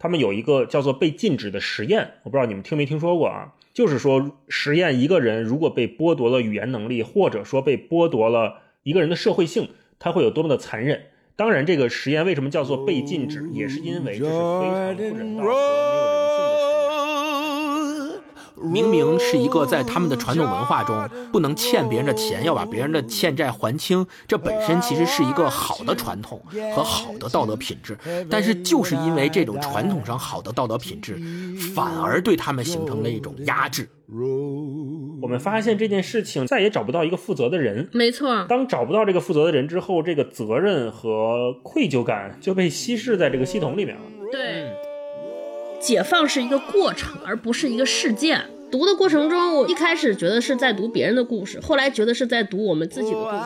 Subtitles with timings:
[0.00, 3.52] 他们有一个叫做被禁止的实验，我不知道你们听没听说过啊？
[3.72, 9.68] 就是说实验一个人如果被剥夺了语言能力，或者说被剥夺了一个人的社会性，
[9.98, 11.02] 他会有多么的残忍。
[11.36, 16.09] 当然，这个实验为什么叫做被禁止，也是因为这是非常不人道的。
[18.62, 26.40] 明明是一个在他们的传统文化中不能欠别人的钱，要把别人的欠债还清，这本身其实是一个好的传统
[26.74, 27.96] 和好的道德品质。
[28.28, 31.18] 但是就是因为这种传统上好的道德品质，
[31.74, 33.88] 反而对他们形成了一种压制。
[35.22, 37.88] 我们发现这件事情再也找不到一个负责的人。
[37.92, 44.02] 没错，当找不到这个负责的人之后，这个责任和愧疚感就被稀释在这个系统里面了。
[44.32, 44.72] 对，
[45.80, 48.42] 解放是一个过程，而不是一个事件。
[48.70, 53.42] 读的过程中，我一开始觉得是在读别人的故事，后来觉得是在读我们自己的故事。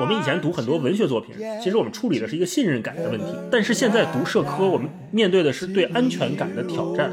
[0.00, 7.12] 我们以前读很多文学作品，其实我们处理的是一个信任感的问题，但是现在读社科，我们面对的是对安全感的挑战。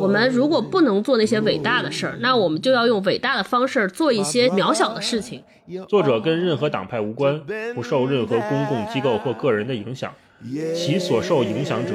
[0.00, 5.44] 我们如果不能做那些伟大的事儿，那我们就要用伟大的方式做一些渺小的事情。
[5.88, 7.40] 作者跟任何党派无关，
[7.74, 10.12] 不受任何公共机构或个人的影响，
[10.74, 11.94] 其所受影响者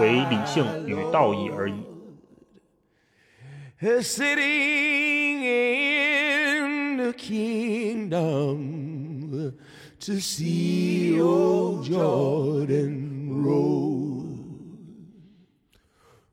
[0.00, 1.74] 为理性与道义而已。
[4.00, 8.58] sitting in the kingdom
[10.00, 14.24] to see old Jordan roll.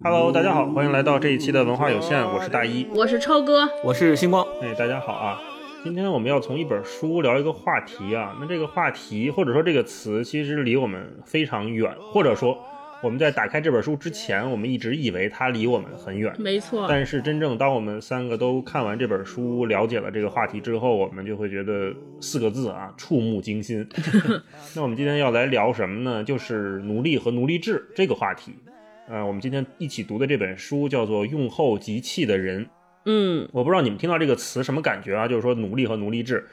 [0.04, 2.88] Hello，大家好，欢迎来到这一期的文化有限，我是大一。
[2.96, 5.38] 我是超哥，我是星光，哎，大家好啊！
[5.84, 12.56] 今天我们要从一本书聊一个话题啊，那这个话题或者说这个词其实离我们非常远，或者说
[13.02, 16.32] 我们在打开这本书之前，我们一直以为它离我们很远。
[16.38, 16.86] 没错。
[16.88, 23.88] 但是真正当我们三个都看完这本书，了解了这个话题之后，我们就会觉得四个字啊，触目惊心。
[24.76, 26.24] 那我们今天要来聊什么呢？
[26.24, 28.54] 就是奴隶和奴隶制这个话题。
[29.10, 32.64] 呃，我们今天一起读的这本书叫做《用后即弃的人》。
[33.06, 35.28] 嗯，我不知道你们听到这个词什么感觉啊？
[35.28, 36.48] 就是说奴隶和奴隶制，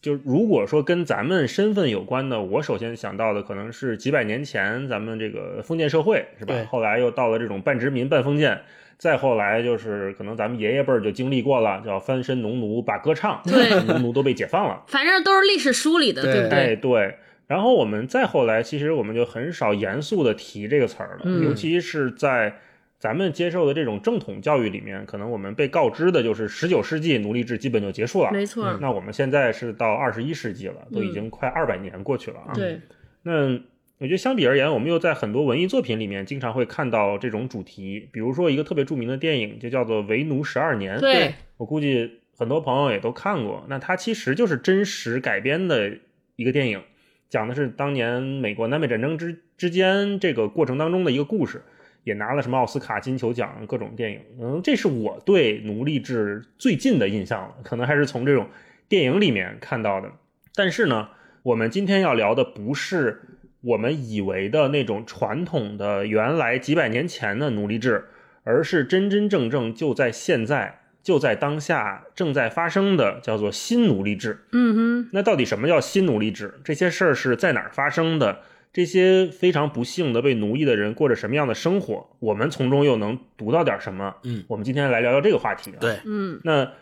[0.00, 6.54] 就如果说跟咱们身份有关的，我首先想到的可能是几百年前咱们这个封建社会，是吧？
[6.68, 8.60] 后来又到了这种半殖民半封建，
[8.98, 16.76] 再后来就是可能咱们爷爷辈儿就经历过了，叫翻身农奴把歌唱，对农奴都被解放了， 反正都是历史书里的，对对不哎对？
[16.76, 17.14] 对。
[17.48, 22.56] 然后我们再后来，其实我们就很少严肃的提这个词儿了，嗯尤其是在
[23.02, 28.78] 咱们接受的这种正统教育里面，可能我们被告知的就是十九世纪奴隶制基本就结束了，没错。
[28.80, 32.54] 那我们现在是到二十一世纪了，都已经快二百年过去了啊。
[32.54, 32.78] 对，
[33.24, 33.58] 那
[33.98, 42.08] 我觉得相比而言，我们又在很多文艺作品里面经常会看到这种主题，比如说一个特别著名的电影就叫做《为奴十二年》，对，我估计
[42.38, 43.64] 很多朋友也都看过。
[43.68, 45.90] 那它其实就是真实改编的
[46.36, 46.80] 一个电影，
[47.28, 51.62] 讲的是当年美国南北战争之之间这个过程当中的一个故事。
[52.04, 58.48] 也拿了什么奥斯卡金球奖各种电影，嗯，这是我对奴隶制最近的印象了，可能还是从这种
[58.88, 60.10] 电影里面看到的。
[60.54, 61.08] 但是呢，
[61.42, 63.20] 我们今天要聊的不是
[63.60, 68.06] 我们以为的那种传统的原来几百年前的奴隶制，
[68.42, 74.40] 而是真真正正就在现在就在当下正在发生的叫做新奴隶制。
[74.50, 76.60] 嗯哼，那到底什么叫新奴隶制？
[76.64, 78.40] 这些事儿是在哪儿发生的？
[78.72, 82.06] 这些非常不幸的被奴役的人过着什么样的生活？
[82.20, 84.14] 我们从中又能读到点什么？
[84.24, 85.76] 嗯，我们今天来聊聊这个话题啊。
[85.78, 86.72] 对，嗯，那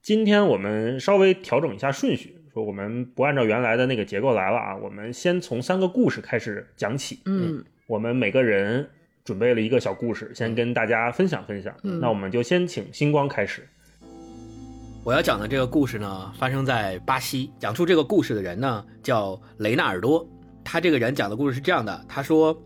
[0.00, 7.20] 今天我们稍微调整一下顺序，说我们不按照原来的那个结构来了啊，我们先从三个故事开始讲起。
[7.26, 8.88] 嗯，我们每个人
[9.22, 11.74] 准备了一个小故事，先跟大家分享分享。
[11.82, 13.68] 嗯那我们就先请星光开始。
[15.04, 17.50] 我要讲的这个故事呢，发生在巴西。
[17.60, 20.26] 讲述这个故事的人呢，叫雷纳尔多。
[20.68, 22.60] 他这个人讲的故事是这样的：他说，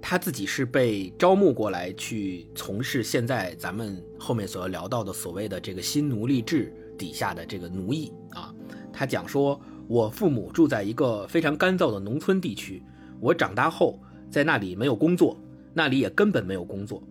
[0.00, 8.54] 他自己是被招募过来去从事现在咱们后面所要聊到的所谓的这个新奴隶制底下的这个奴役啊。
[8.92, 12.80] 他讲说，我父母住在一个非常干燥的农村地区，
[13.18, 15.36] 我长大后在那里没有工作，
[15.74, 17.02] 那里也根本没有工作，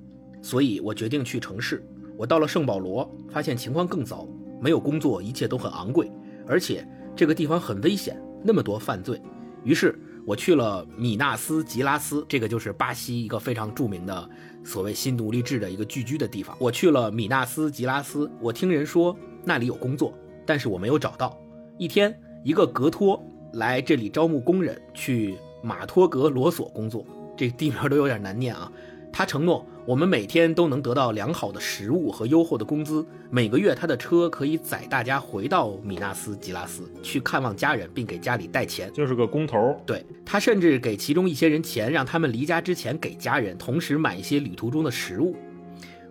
[0.41, 1.85] 所以我决定去城市。
[2.15, 4.25] 我到了圣保罗，发现情况更糟，
[4.61, 6.09] 没有工作，一切都很昂贵，
[6.47, 6.87] 而且
[7.17, 9.21] 这个地方很危险，那么多犯罪。
[9.63, 14.29] 于是我去了米纳斯吉拉斯，这个就是巴西一个非常著名的
[14.63, 16.55] 所谓新奴隶制的一个聚居的地方。
[16.59, 20.13] 我去了米纳斯吉拉斯，我听人说那里有工作，
[20.45, 21.37] 但是我没有找到。
[21.77, 23.21] 一天，一个格托
[23.53, 28.71] 来这里招募工人去马托格罗索工作，这地名都有点难念啊。
[29.13, 38.91] 他承诺我们每天都能得到良好的食物和优厚的工资，每个月他的车可以载大家回到米纳斯吉拉斯去看望家人，并给家里带钱。
[38.93, 45.35] 就是个工头，对他甚至给其中一些人钱，让他们离家之前给家人，同时买一些旅途中的食物。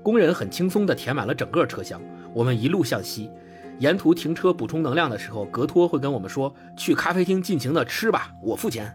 [0.02, 2.00] 工人很轻松地填满了整个车厢。
[2.34, 3.30] 我们一路向西，
[3.78, 8.94] 沿途停车补充能量的时候，格托会跟我们说：“去咖啡厅尽情地吃吧，我付钱。”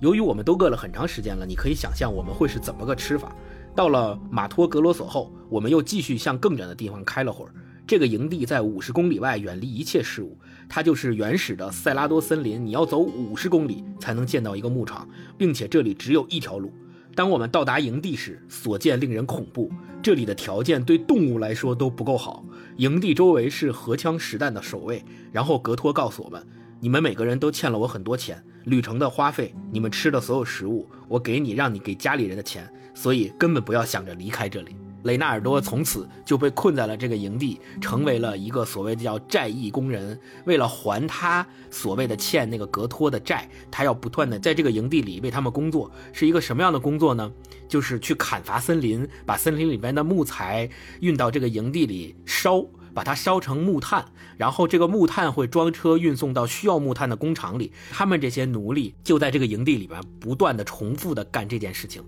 [0.00, 3.34] 由于我们都饿了很长时间了，你可以想象我们会是怎么个吃法。
[3.74, 7.52] 到了马托格罗索后，我们又继续向更远的地方开了会儿。
[7.86, 10.38] 这个营地在五十公里外，远离一切事物，
[10.68, 12.64] 它就是原始的塞拉多森林。
[12.64, 16.72] 你要走五十公里才能见到一个牧场，并且这里只有一条路。
[17.14, 19.70] 当我们到达营地时，所见令人恐怖。
[20.02, 22.44] 这里的条件对动物来说都不够好。
[22.76, 25.04] 营地周围是荷枪实弹的守卫。
[25.30, 26.44] 然后格托告诉我们
[26.84, 32.70] ：“你们每个人都欠了我很多钱，旅程的花费，你们吃的所有食物，我给你，让你给家里人的钱。
[32.92, 40.18] 所以根本不要想着离开这里。”雷纳尔多从此就被困在了这个营地，成为了一个所谓的叫债役工人。
[40.44, 45.90] 为了还他所谓的欠那个格托的债，他要不断的在这个营地里为他们工作。
[46.12, 47.30] 是一个什么样的工作呢？
[47.66, 50.68] 就是去砍伐森林，把森林里边的木材
[51.00, 54.04] 运到这个营地里烧，把它烧成木炭，
[54.36, 57.72] 然后这个木炭会装车运送到需要木炭的工厂里。
[57.90, 62.02] 他们这些奴隶就在这个营地里边不断的重复的干这件事情。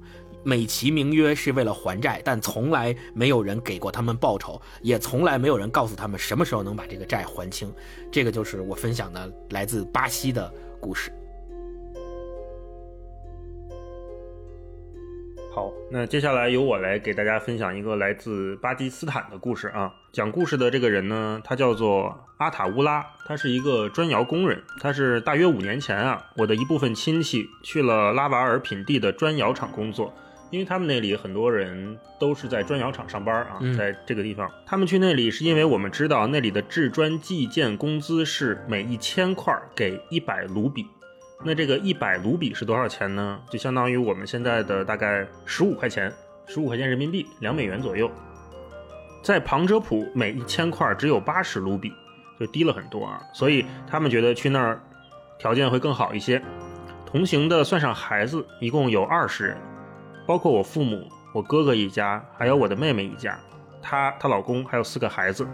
[0.44, 7.68] 美其名曰是为了还债，但从来没有人给过他们报酬，也从来没有人告诉他们什么时候能把这个债还清。
[8.12, 10.48] 这个就是我分享的来自巴西的
[10.80, 11.12] 故事。
[15.56, 19.90] 好，那接下来由我来给大家分享一个来自巴基斯坦的故事啊。
[20.12, 24.62] 讲故事的这个人呢，他叫做阿塔乌拉，他是一个砖窑工人。
[24.82, 30.12] 他是大约五年前啊，我的一部分亲戚去了拉瓦尔品地的砖窑厂工作，
[30.50, 40.84] 因为他们那里很多人都是在砖窑厂上班啊，嗯在这个地方，他们去那里是因为我们知道那里的制砖计件工资是每一千块给一百卢比。
[41.44, 43.40] 那这个一百卢比是多少钱呢？
[43.50, 46.12] 就相当于我们现在的大概十五块钱，
[46.46, 48.10] 十五块钱人民币，两美元左右。
[49.22, 51.92] 在旁遮普，每一千块只有八十卢比，
[52.40, 53.20] 就低了很多啊。
[53.32, 54.80] 所以他们觉得去那儿
[55.38, 56.42] 条件会更好一些。
[57.04, 59.58] 同行的算上孩子，一共有二十人，
[60.26, 63.38] 包括我父母、我哥哥一家，还有我的妹妹一家，
[63.80, 65.46] 她、她老公还有四个孩子。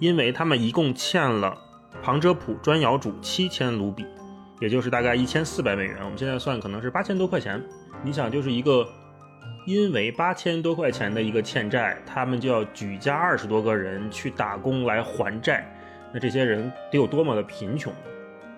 [0.00, 1.56] 因为他们一共欠了
[2.02, 4.06] 旁遮普砖窑主七千卢比，
[4.60, 7.62] 也就是大概一千四百美元，我们现在算可能是八千多块钱。
[8.02, 8.86] 你想，就是一个
[9.66, 15.64] 因为八千多块钱的一个欠债，他们就要举家二十多个人去打工来还债，
[16.12, 17.92] 那这些人得有多么的贫穷？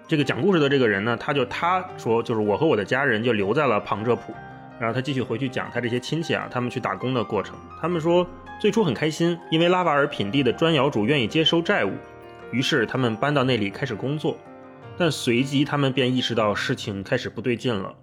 [0.06, 4.34] 这个讲故事的这个人呢，他就他说，就是我和我的家人就留在了旁遮普，
[4.78, 7.54] 然后他继续回去讲他这些亲戚啊，他们去打工的过程。
[7.80, 8.26] 他们说
[8.60, 11.92] 最初很开心，因为拉瓦尔品地的砖窑主愿意接收债务，
[12.50, 14.36] 于是他们搬到那里开始工作。
[15.00, 17.94] 但随即他们便意识到事情开始不对劲了。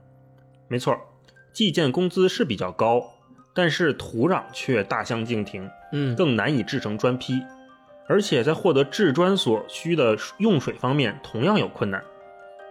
[0.67, 0.97] 没错，
[1.53, 3.03] 计件工资是比较高，
[3.53, 7.39] 但是土壤却大相径庭，嗯，更难以制成砖坯，
[8.07, 12.03] 而且在获得制砖所需的用水方面同样有困难。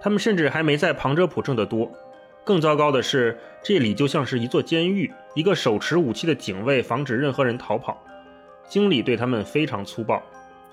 [0.00, 1.88] 他们甚至还没在旁遮普挣得多。
[2.42, 8.02] 更糟糕的是，这里就像是一座监狱，一个手持武器的警卫防止任何人逃跑。
[8.68, 10.20] 经理对他们非常粗暴。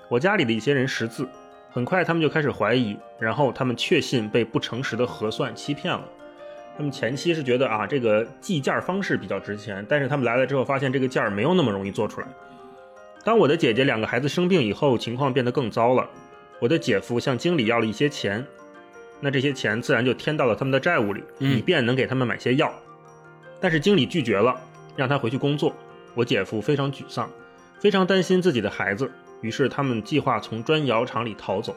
[0.08, 1.28] 我家里的一些人识字，
[1.74, 6.04] 很快他们就开始怀疑，然后他们确信被不诚实的核算欺骗了。
[6.76, 12.28] 他们前期是觉得啊，这个计件方式比较值钱，但是他们来了之后发现这个件儿没有那么容易做出来。
[13.24, 16.08] 当我的姐姐两个孩子生病以后，情况变得更糟了。
[16.60, 18.46] 我的姐夫向经理要了一些钱，
[19.18, 22.72] 那这些钱自然就添到了他们的债务里，嗯以便能给他们买些药。
[23.60, 24.56] 但是经理拒绝了，
[24.94, 25.74] 让他回去工作。
[26.14, 27.28] 我姐夫非常沮丧，
[27.80, 29.10] 非常担心自己的孩子，
[29.44, 31.76] 于是他们计划从砖窑厂里逃走。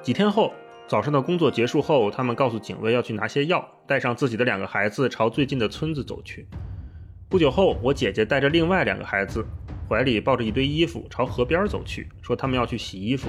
[0.00, 0.54] 几天后，
[0.86, 6.46] 早上的工作结束后，他们告诉警卫要去拿些药，带上自己的两个孩子朝最近的村子走去。
[7.28, 9.44] 不久后，我姐姐带着另外两个孩子，
[9.88, 13.28] 怀里抱着一堆衣服，朝河边走去，说他们要去洗衣服。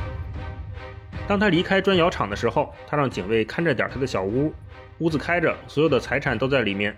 [1.27, 4.53] 当他离开砖窑厂的时候，他让警卫看着点他的小屋，
[4.99, 6.95] 屋子开着，所有的财产都在里面。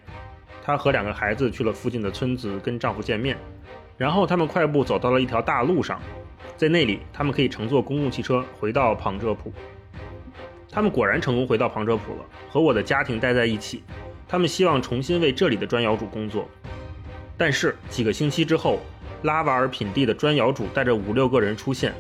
[0.62, 3.38] 她和两个孩子去了附近的村子跟丈夫见面，
[3.98, 6.00] 然后他们快步走到了一条大路上，
[6.62, 9.52] 在那里他们可以乘坐公共汽车回到旁遮普。
[10.70, 13.82] 他们果然成功回到旁遮普了，和我的家庭待在一起。
[14.28, 16.48] 他们希望重新为这里的砖窑主工作，
[17.36, 18.80] 但是几个星期之后，
[19.24, 21.92] 拉瓦尔品地的砖窑主带着五六个人出现，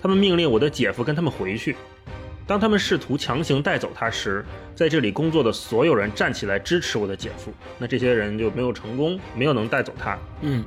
[0.00, 1.74] 他们命令我的姐夫跟他们回去。
[2.46, 4.44] 当他们试图强行带走他时，
[4.76, 7.52] 在这里工作的所有人站起来支持我的姐夫。
[7.78, 10.16] 那这些人就没有成功，没有能带走他。
[10.40, 10.64] 嗯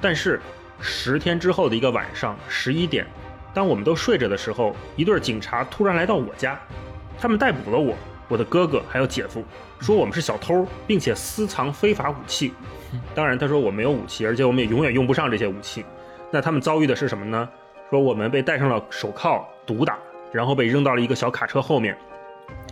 [0.00, 0.40] 但是
[0.80, 3.06] 十天之后的一个晚上，十一点，
[3.52, 6.58] 当我们都睡着的时候，一对警察突然来到我家，
[7.18, 7.96] 他们逮捕了我、
[8.28, 9.44] 我的哥哥还有姐夫，
[9.80, 12.52] 说我们是小偷，并且私藏非法武器。
[13.14, 15.84] 当然，他说我没有武器，而且我们也永远用不上这些武器。
[16.30, 17.48] 那他们遭遇的是什么呢？
[17.90, 19.98] 说我们被戴上了手铐毒打，
[20.32, 21.96] 然后被扔到了一个小卡车后面，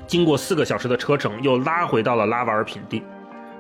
[0.07, 3.03] 经过四个小时的车程，又拉回到了拉瓦尔品地。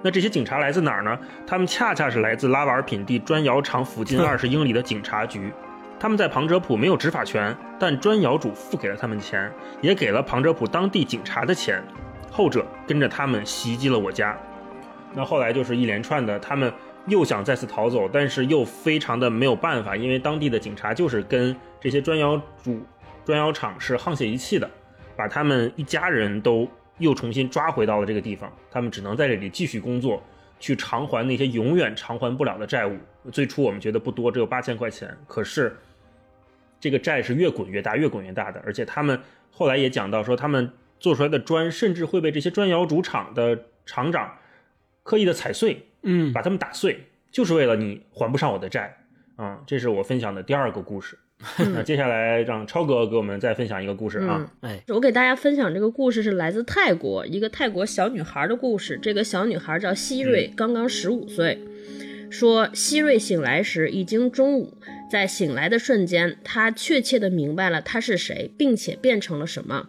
[0.06, 1.18] 那这些警察来自哪儿呢？
[1.44, 5.52] 他们恰恰是来自拉瓦尔品地砖窑厂附近二十英里的警察局。
[5.98, 11.82] 他们在庞哲普没有执法权，但砖窑主付给了他们钱，也给了庞哲普当地警察的钱。
[12.30, 14.38] 后者跟着他们袭击了我家。
[15.12, 16.72] 那后来就是一连串的，他们
[17.08, 22.80] 又想再次逃走，但是又非常的没有办法，因为当地的警察就是跟这些砖窑主、
[23.24, 24.70] 砖窑厂是沆瀣一气的，
[25.16, 30.22] 把他们一家人都又重新抓回到了这个地方，他们只能在这里继续工作，
[30.58, 32.96] 去偿还那些永远偿还不了的债务。
[33.32, 35.76] 最初我们觉得不多，只有八千块钱，可是
[36.80, 44.38] 这个债是越滚越大，越滚越大的，而且他们后来也讲到说，他们做出来的砖甚至会被这些砖窑主厂的厂长
[45.02, 48.96] 刻意的踩碎，嗯把他们打碎，就是为了你还不上我的债。
[49.36, 51.18] 啊、这是我分享的第二个故事。
[51.58, 54.50] 那接下来让超哥给我们再分享一个故事啊。
[54.62, 58.98] 嗯哎我给大家分享这个故事是来自泰国一个泰国小女孩的故事。
[59.00, 61.58] 这个小女孩叫希瑞，刚刚十五岁。
[62.28, 64.76] 说希瑞醒来时已经中午，
[65.10, 69.88] 在醒来的瞬间，她确切的明白了她是谁，并且变成了什么。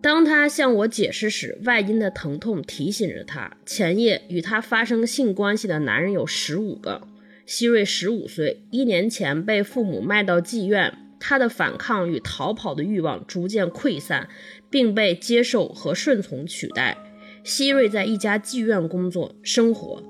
[0.00, 7.02] 当她向我解释时，外阴的疼痛提醒着她，前夜与她发生性关系的男人有十五个。
[7.50, 14.28] 希瑞十五岁，一年前被父母卖到妓院，他的反抗与逃跑的欲望逐渐溃散，
[14.70, 16.96] 并被接受和顺从取代。
[17.42, 20.00] 希瑞在一家妓院工作生活，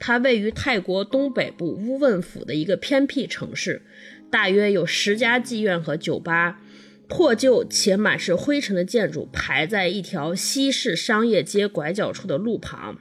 [0.00, 3.82] 它位于泰国东北部乌汶府的一个偏僻城市，
[4.28, 6.60] 大约有十家妓院和酒吧。
[7.06, 12.98] 破旧且满是灰尘的建筑排在一条西式商业街拐角处的路旁，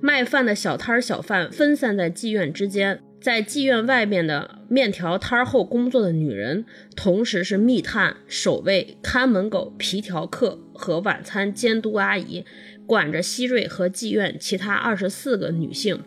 [0.00, 6.64] 卖饭的小摊小贩分散在妓院之间，在妓院外面的面条摊儿后工作的女人，
[6.96, 12.44] 同时是密探、守卫、看门狗、皮条客和晚餐监督阿姨，
[12.86, 16.02] 管着希瑞和妓院其他二十四个女性。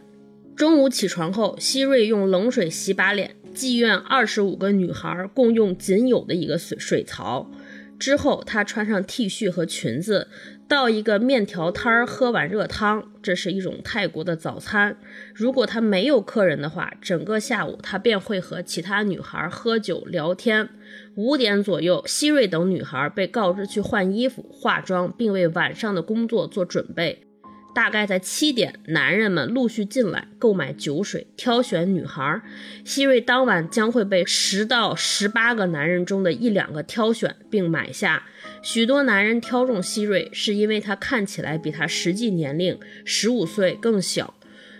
[0.55, 3.35] 中午起床后，希瑞用冷水洗把脸。
[3.53, 7.51] 妓院二十五个女孩共用仅有的一个水水槽。
[7.99, 10.27] 之后，她穿上 T 恤和裙子，
[10.67, 14.97] 到一个面条摊儿喝碗热汤，这是一种泰国的早餐。
[15.35, 20.69] 如果他没有客人的话，整个下午他便会和其他女孩喝酒聊天。
[21.15, 27.27] 五点左右，希瑞等女孩被告知去换衣服、化妆，并为晚上的工作做准备。
[27.75, 32.41] 大概在七点，男人们陆续进来购买酒水，挑选女孩。
[32.85, 38.23] 希瑞当晚将会被十到十八个男人中的一两个挑选并买下。
[38.63, 44.33] 许多男人挑中希瑞，是因为她看起来比她实际年龄十五岁更小。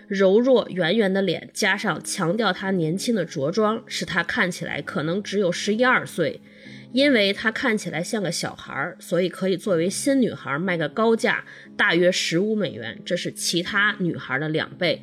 [0.08, 6.40] 柔弱圆圆的脸，加上强调她年轻的着装，使她看起来可能只有十一二岁。
[6.92, 11.44] 因为她看起来像个小孩儿，所以可以作为新女孩卖个高价，
[11.76, 15.02] 大约十五美元，这是其他女孩的两倍。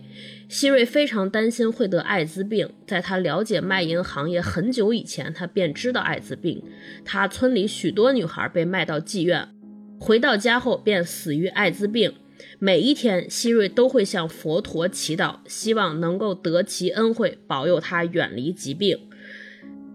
[0.52, 6.62] 希瑞非常担心会得艾滋病，在他了解卖淫行业很久以前，他便知道艾滋病。
[7.06, 9.48] 他村里许多女孩被卖到妓院，
[9.98, 12.14] 回到家后便死于艾滋病。
[12.60, 19.00] 每一天，希瑞都会向佛陀祈祷，希望能够得其恩惠，保佑他远离疾病。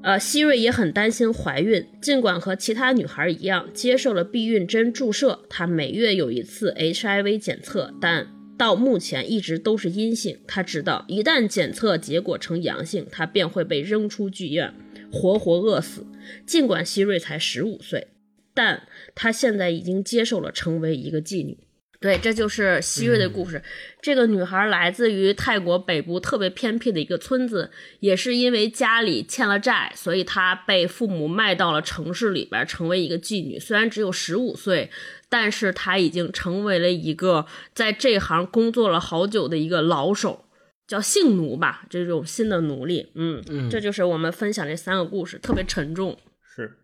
[0.03, 10.39] 呃，希瑞也很担心怀孕，尽管和其他女孩一样接受了避孕针注射，她每月有一次 HIV 检测，但到目前一直都是阴性。
[10.47, 14.73] 他知道一旦检测结果呈阳性，他便会被扔出剧院，
[15.13, 16.07] 活活饿死。
[16.45, 18.09] 尽管希瑞才十五岁，
[18.55, 21.59] 但他现在已经接受了成为一个妓女。
[21.99, 23.63] 对，这就是希瑞的故事。
[24.03, 33.59] 这个女孩来自于泰国北部特别偏僻的一个村子，也是因为家里欠了债，所以她被父母卖到了城市里边，成为一个妓女。
[33.59, 34.91] 虽然只有十五岁，
[35.29, 40.45] 但是她已经成为了一个在这行工作了好久的一个老手，
[40.87, 43.11] 叫性奴吧，这种新的奴隶。
[43.15, 46.17] 嗯嗯这就是我们分享这三个故事，特别沉重。
[46.45, 46.77] 是，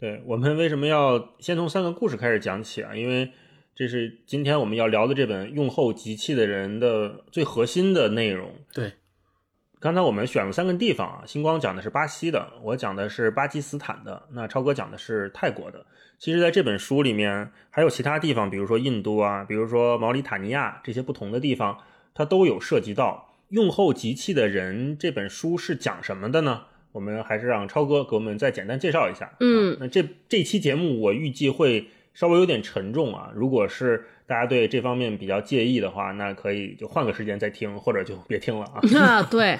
[0.00, 2.96] 对我们为什么要先从三个故事开始讲起啊？
[2.96, 3.30] 因为
[3.76, 8.50] 这是今天我们要聊的这本《用后集气的人》的最核心的内容。
[8.72, 8.94] 对，
[9.78, 15.84] 刚刚才我们选了三个地方啊，星光讲的是巴西的，我讲的是巴基斯坦的，那超哥讲的是泰国的。
[16.18, 21.78] 其实，在这本书里面还有其他地方，比如说印度啊，比如说毛里塔尼亚这些不同的地方，
[22.14, 23.34] 它都有涉及到。
[23.50, 26.62] 用后集气的人这本书是讲什么的呢？
[26.92, 29.36] 我们还是让超哥给我们再简单介绍一下。
[29.40, 31.88] 嗯啊那这这期节目我预计会
[32.18, 38.80] 稍微有点沉重啊，如果是大家对这方面比较介意的话，那可以就换个时间再听，或者就别听了啊。
[38.98, 39.58] 啊，对，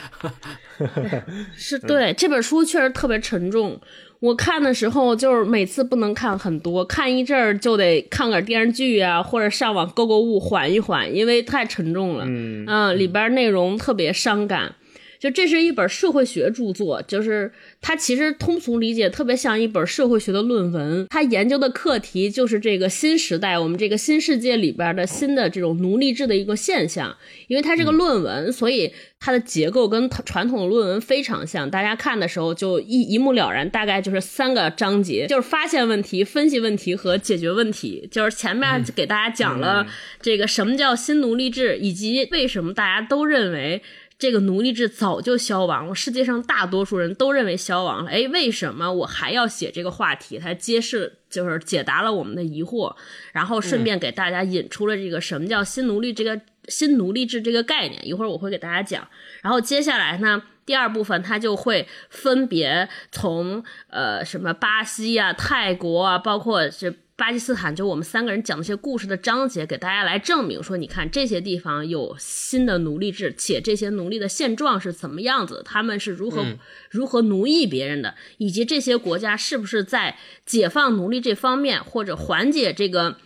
[1.55, 3.79] 是对这本书确实特别沉重。
[4.21, 12.25] 我看的时候，就是每次不能看很多，看一阵儿就得看个电视剧啊，或者上网购购物缓一缓，因为太沉重了。
[12.27, 14.75] 嗯里边内容特别伤感。
[15.19, 21.07] 就这是一本社会学著作，就是它其实通俗理解特别像一本社会学的论文。
[21.09, 27.17] 它研究的课题就是这个新时代，我们这个新世界里边的新的这种奴隶制的一个现象。
[27.49, 31.71] 因为它是个论文，所以它的结构跟传统的论文非常像。
[31.71, 38.09] 大家看的时候就一一目了然，大概就是三个章节，就是发现问题、分析问题和解决问题。
[38.11, 39.87] 就是前面给大家讲了
[40.21, 43.83] 这个什么叫新奴隶制，以及为什么大家都认为。
[44.19, 48.11] 这个奴隶制早就消亡了，世界上大多数人都认为消亡了。
[48.11, 50.39] 哎，为什么我还要写这个话题？
[50.39, 52.97] 它揭示就是解答了我们的疑惑，
[53.33, 58.07] 然后顺便给大家引出了这个什么叫新奴隶这个新奴隶制这个概念。
[58.07, 59.07] 一会儿我会给大家讲。
[59.43, 66.95] 然后接下来呢，第二部分它就会分别从呃什么巴西啊、泰国啊，包括这。
[67.17, 76.45] 巴基斯坦就我们三个人讲的这些故事的章节，给大家来证明说，你看这些地方有新的奴隶制，且这些奴隶的现状是怎么样子，他们是如何、
[76.91, 83.17] 如何奴役别人的，以及这些国家是不是在解放奴隶这方面或者缓解这个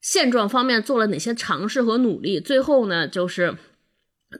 [0.00, 2.40] 现状方面做了哪些尝试和努力。
[2.40, 3.56] 最后呢，就是。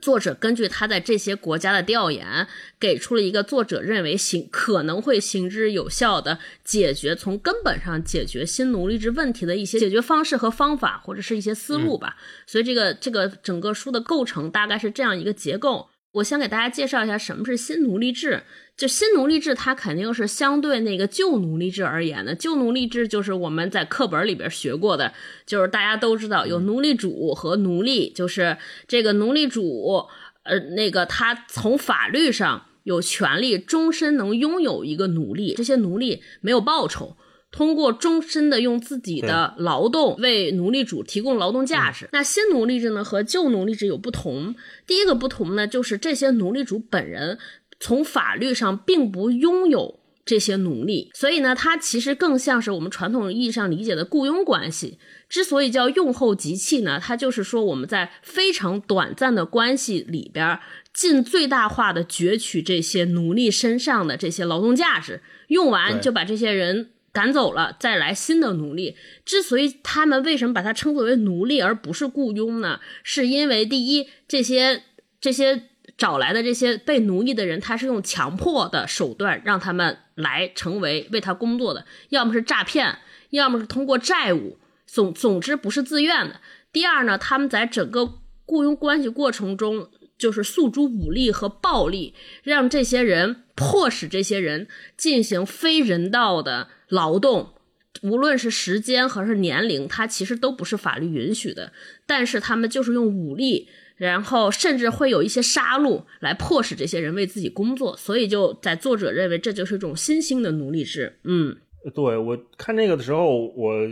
[0.01, 2.47] 作者根据他在这些国家的调研，
[2.79, 12.15] 给出了一个作者认为行可能会行之有效的解决从根本上解决新奴隶制问题的一些解决方式和方法，或者是一些思路吧。
[12.45, 15.89] 所以这个这个整个书的构成大概是这样一个结构。
[16.13, 18.43] 我先给大家介绍一下什么是新奴隶制。
[18.75, 22.35] 就新奴隶制，它肯定是相对那个旧奴隶制而言的。
[22.35, 25.13] 旧奴隶制就是我们在课本里边学过的，
[25.47, 30.07] 就是大家都知道有奴隶主和奴隶，就是这个奴隶主，
[30.43, 37.17] 呃，那个他从法律上有权利终身能拥有一个奴隶，这些奴隶没有报酬。
[37.57, 42.07] 通过终身的用自己的劳动为奴隶主提供劳动价值。
[42.11, 44.53] 那新奴隶制呢和旧奴隶制有不同。
[44.85, 47.39] 第一个不同呢，就是这些奴隶主本人
[47.79, 54.99] 从法律上并不拥有这些奴隶，所以呢，它其实更像是我们传统意义上理解的雇佣关系。
[55.27, 60.59] 之所以叫用后即弃呢，它就是说我们在非常短暂的关系里边，
[60.93, 66.91] 尽最大化的攫取这些奴隶身上的这些劳动价值，用完就把这些人。
[67.17, 68.95] 赶走了，再来新的奴隶。
[69.25, 72.79] 之所以他们为什么把它称作为奴隶而不是雇佣呢？
[73.01, 74.83] 是因为第一，这些
[75.19, 75.63] 这些
[75.97, 82.99] 找来的这些被奴役的人，他是用强迫的手段让他们来成为为他工作的，要么是诈骗，
[83.31, 86.39] 要么是通过债务，总总之不是自愿的。
[86.71, 97.53] 第二呢，他们在整个雇佣关系过程中，就是诉诸武力和暴力，让这些人迫使这些人进行非人道的劳动，
[98.01, 101.71] 无论是时间还是年龄，它其实都不是法律允许的。
[102.05, 107.95] 但是他们就是用武力，然后甚至会有一些杀戮来迫使这些人为自己工作。
[107.97, 111.17] 所以就在作者认为这就是一种新兴的奴隶制。
[111.23, 111.55] 嗯
[111.95, 113.87] 对我看这个的时候，我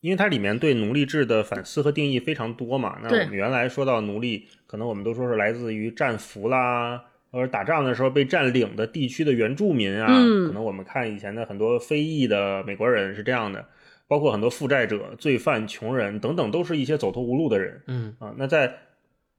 [0.00, 2.98] 因为它里面对奴隶制的反思和定义非常多嘛。
[3.02, 10.08] 那我们原来说到奴隶，可能我们都说是来自于战俘啦，或者打仗的时候被占领的地区的原住民啊。
[10.08, 13.64] 嗯可能我们看以前的很多非裔的美国人是这样的，
[14.08, 17.80] 包括很多负债者、罪犯、穷人等等，都是一些走投无路的人。
[17.86, 18.74] 嗯啊，那在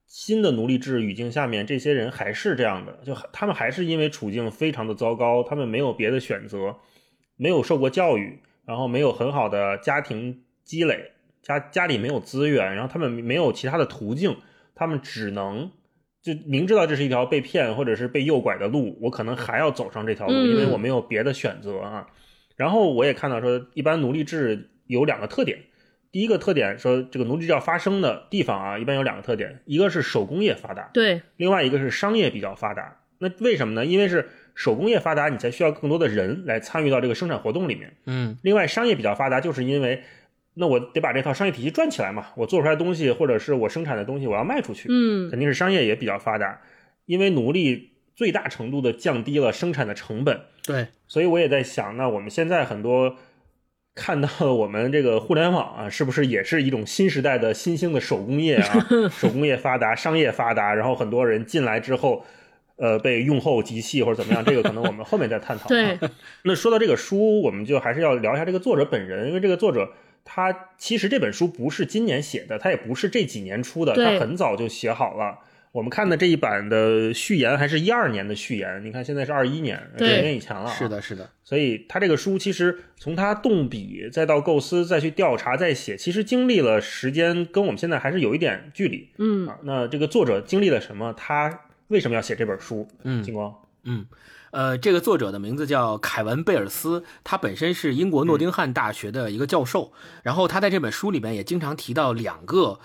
[0.08, 6.74] 新的奴隶制语境下面，这些人还是这样的，就他们还是因为处境非常的糟糕，他们没有别的选择，
[7.36, 14.38] 没有受过教育，然后没有很好的家庭积累，家家里没有资源，然后他们没有其他的途径，
[14.76, 15.72] 他们只能
[16.22, 22.08] 就明知道这是一条被骗或者是被诱拐的路，我可能还要走上这条路，嗯因为我没有别的选择啊。
[22.56, 25.60] 然后我也看到说，一般奴隶制有两个特点。
[26.12, 33.02] 第一个特点说，这个奴隶制要发生的地方啊，一般有两个特点，一个是手工业发达，对，另外一个是商业比较发达。
[33.20, 33.86] 那为什么呢？
[33.86, 37.94] 因为是手工业发达，你才需要更多的人来参与到这个生产活动里面。
[38.06, 40.04] 嗯另外，商业比较发达，就是因为
[40.56, 46.62] 那我得把这套商业体系转起来嘛，我做出来的东西或者是我生产的东西，我要卖出去，嗯肯定是商业也比较发达。
[47.06, 53.16] 因为奴隶最大程度的降低了生产的成本，对，所以我也在想，那我们现在很多
[53.94, 58.88] 看到的我们这个互联网啊，是不是也是一种新时代的新兴的手工业啊？
[59.12, 62.26] 手工业发达，商业发达，然后很多人进来之后，
[62.78, 65.68] 呃，被用后即弃或者怎么样，这个可能我们后面再探讨、啊。
[65.68, 66.00] 对，
[66.44, 69.92] 那说到这个书，我们就还是要聊一下这个作者本人，因为这个作者
[70.26, 75.40] 他其实这本书不是今年写的，他也不是这几年出的，对他很早就写好了。
[75.72, 80.74] 我们看的这一版的序言还是一二年的序言，你看现在是二一年，两年以前了、啊。
[80.74, 89.60] 是，的，是的，所以他这个书其实从他动笔，再到构思，再去调查，再写，其实经历了时间，跟我们现在还是有一点距离嗯啊。
[89.64, 91.14] 那这个作者经历了什么？
[91.18, 92.88] 他为什么要写这本书？
[93.04, 94.06] 嗯金光，嗯，
[94.56, 99.92] 呃，这个作者的名字叫凯文·贝尔斯，他本身是英国诺丁汉大学的一个教授，
[100.24, 102.80] 然后他在这本书里面也经常提到两个。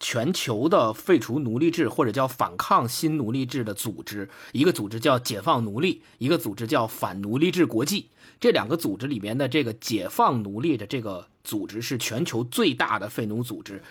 [0.00, 8.10] 全球的废除奴隶制或者叫反抗新奴隶制的组织，一个组织叫解放奴隶，一个组织叫反奴隶制国际。
[8.38, 13.82] 这两个组织里面的这个解放奴隶的这个组织是全球最大的废奴组织。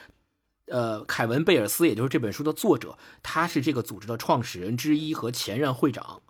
[0.68, 6.22] 呃，凯文·贝尔斯，也就是这本书的作者，他是这个组织的创始人之一和前任会长。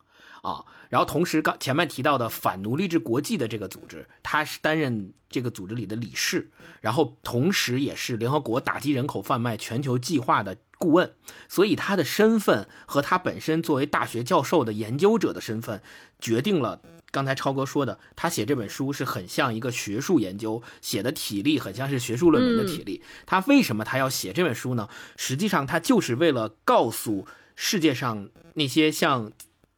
[0.44, 6.52] 啊，然后同时刚前面提到的反奴隶制国际的这个组织，他是担任这个组织里的理事，
[6.82, 11.16] 然后同时也是联合国打击人口贩卖全球计划的顾问，
[11.50, 15.82] 所以他的身份和他本身作为大学教授的研究者的身份，
[16.20, 16.80] 决定了
[17.10, 23.02] 刚才超哥说的，他写这本书是很像一个学术研究，写的体力很像是学术论文的体力。
[23.26, 24.88] 他为什么他要写这本书呢？
[25.18, 27.26] 实际上他就是为了告诉
[27.56, 29.32] 世界上那些像。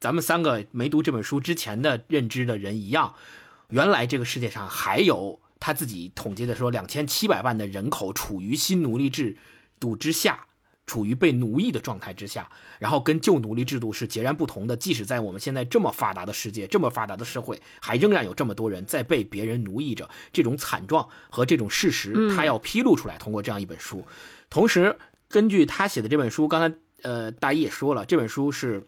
[0.05, 3.15] 咱们三个没读这本书之前的认知的人一样，
[3.69, 9.35] 原来这个世界上还有他自己统计的说，两千七百万的人口处于新奴隶制
[9.79, 10.45] 度之下，
[10.85, 14.77] 处于被奴役的状态之下，然后跟旧奴隶制度是截然不同的。
[14.77, 24.05] 即使在我们现在这么发达的世界、这么发达的社会，还仍然有这么多人在被别人奴役着，这种惨状和这种事实，他要披露出来，通过这样一本书。
[24.51, 28.87] 同时，根据他写的这本书，刚才呃大一也说了，这本书是。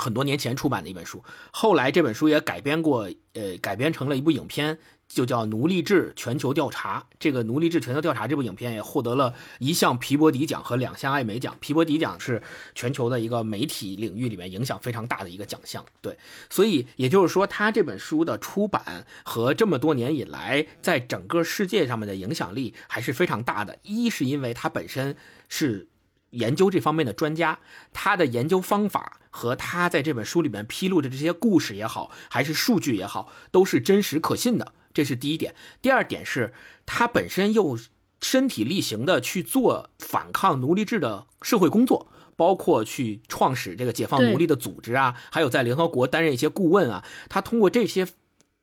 [0.00, 7.00] 很多年前出版的一本书，后来这本书也改编过，呃，改编成了一部影片，就叫《奴隶制全球调查》。
[7.18, 11.54] 这个《奴隶制全球调查》这部影片也获得了一项皮博迪奖和两项艾美奖。
[11.60, 12.42] 皮博迪奖是
[12.74, 15.84] 全球的一个媒体领域里面影响非常大的一个奖项。
[16.00, 16.16] 对，
[16.48, 23.78] 所以也就是说，他这本书的出版和这么多年以来在整个世界上面的影响力还是非常大的。
[23.82, 25.14] 一是因为他本身
[25.50, 25.89] 是。
[26.30, 27.58] 研究这方面的专家，
[27.92, 35.54] 他的研究方法和他在这本书里面披露的这些故事也好，还是数据也好，都是真实可信的，这是第一点。
[35.82, 36.54] 第二点是，
[36.86, 37.78] 他本身又
[38.20, 47.04] 身体力行的去做反抗奴隶制的社会工作，包括去创始这个解放奴隶的组织啊，还有在联合国担任一些顾问啊。
[47.28, 48.06] 他通过这些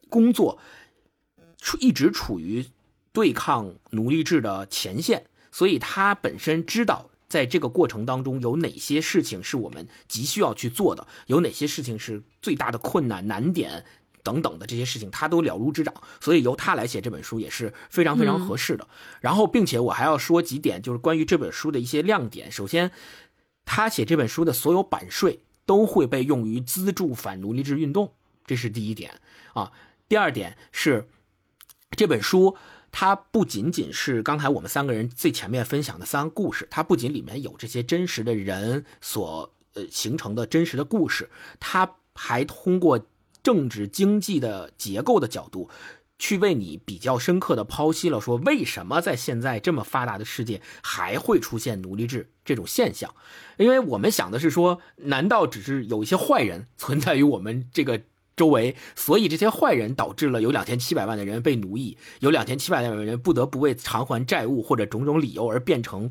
[0.10, 0.60] 工作，
[1.60, 2.68] 处一直处于
[3.12, 7.10] 对抗奴隶制的前线，所以他本身知道。
[7.28, 11.06] 在这个过程当中，有哪些事情是我们急需要去做的？
[11.26, 13.84] 有哪些事情是最大的困难、难点
[14.24, 15.94] 等等的这些事情，他都了如指掌。
[16.22, 18.88] 所以由他来写这本书也是非常非常合适的。
[19.20, 22.50] 然后，并且我还要说几点，就是关于这本书的一些亮点。
[22.50, 22.92] 首先，
[23.66, 28.14] 他写这本书的所有版税都会被用于资助反奴隶制运动，
[28.46, 29.20] 这是第一点
[29.54, 29.72] 啊。
[30.08, 31.10] 第二点是
[31.92, 32.56] 这本书。
[33.00, 41.30] 它不仅仅是刚才我们三个人最前面分享的三个故事，它不仅里面有这些真实的人所呃形成的真实的故事，
[41.60, 43.00] 它还通过
[43.44, 45.70] 政治经济的结构的角度，
[46.18, 53.14] 去为你比较深刻的剖析了说为什么在现在这么发达的世界还会出现奴隶制这种现象，
[53.58, 58.02] 因为我们想的是说，难道只是有一些坏人存在于我们这个？
[58.38, 66.10] 周围，所以这些坏人导致了有两千七百万的人被奴役，有两千七百万的人不得不为偿还债务或者种种理由而变成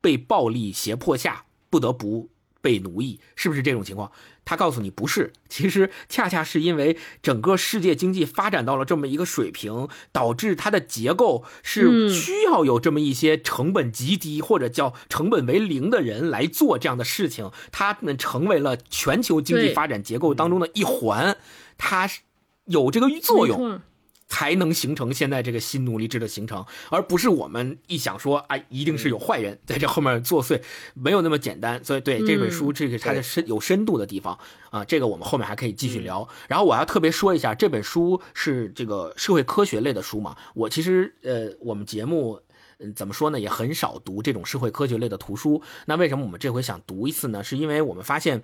[0.00, 2.30] 被暴力胁迫下不得不
[2.62, 4.10] 被奴役，是不是这种情况？
[4.44, 21.36] 他告诉你不是，其实恰恰是因为整个世界经济发展到了这么一个水平，导致它的结构是需要有这么一些成本极低或者叫成本为零的人来做这样的事情，他们成为了全球经济发展结构当中的一环，
[21.78, 22.10] 它
[22.64, 23.80] 有这个作用。
[24.32, 30.58] 才能形成现在这个新奴隶制的形成，而不是我们一想说啊，一定是有坏人在这后面作祟，
[30.94, 31.84] 没有那么简单。
[31.84, 34.38] 所以对这本书，这个它的深有深度的地方
[34.70, 36.26] 啊，这个我们后面还可以继续聊。
[36.48, 42.40] 然后我要特别说一下，这本书是这个社会科学类的书嘛，我其实呃，我们节目。
[42.78, 45.62] 嗯，怎么说呢，也很少读这种社会科学类的图书。
[45.84, 47.44] 那为什么我们这回想读一次呢？
[47.44, 48.42] 是因为我们发现。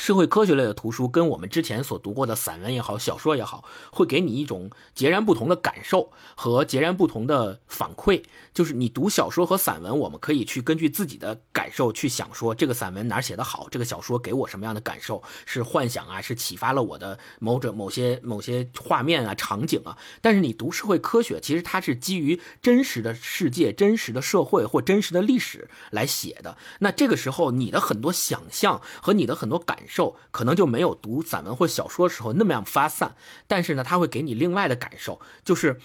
[0.00, 8.22] 社会科学类的图书跟我们之前所读过的散文也好、小说也好，会给你一种截然不同的感受和截然不同的反馈。
[8.54, 19.98] 就是你读小说和散文，我们可以去根据自己的感受去想，说这个散文哪写得好，这个小说给我什么样的感受，是幻想啊，是启发了我的某种某些某些画面啊、场景啊。
[20.22, 26.56] 但是你读社会科学，其实它是基于真实的世界、真实的社会或真实的历史来写的。
[26.78, 33.16] 那这个时候，你的很多想象和你的很多感受，可能就没有读散文或小说的时候那么样发散。
[33.46, 35.80] 但是呢，它会给你另外的感受，就是。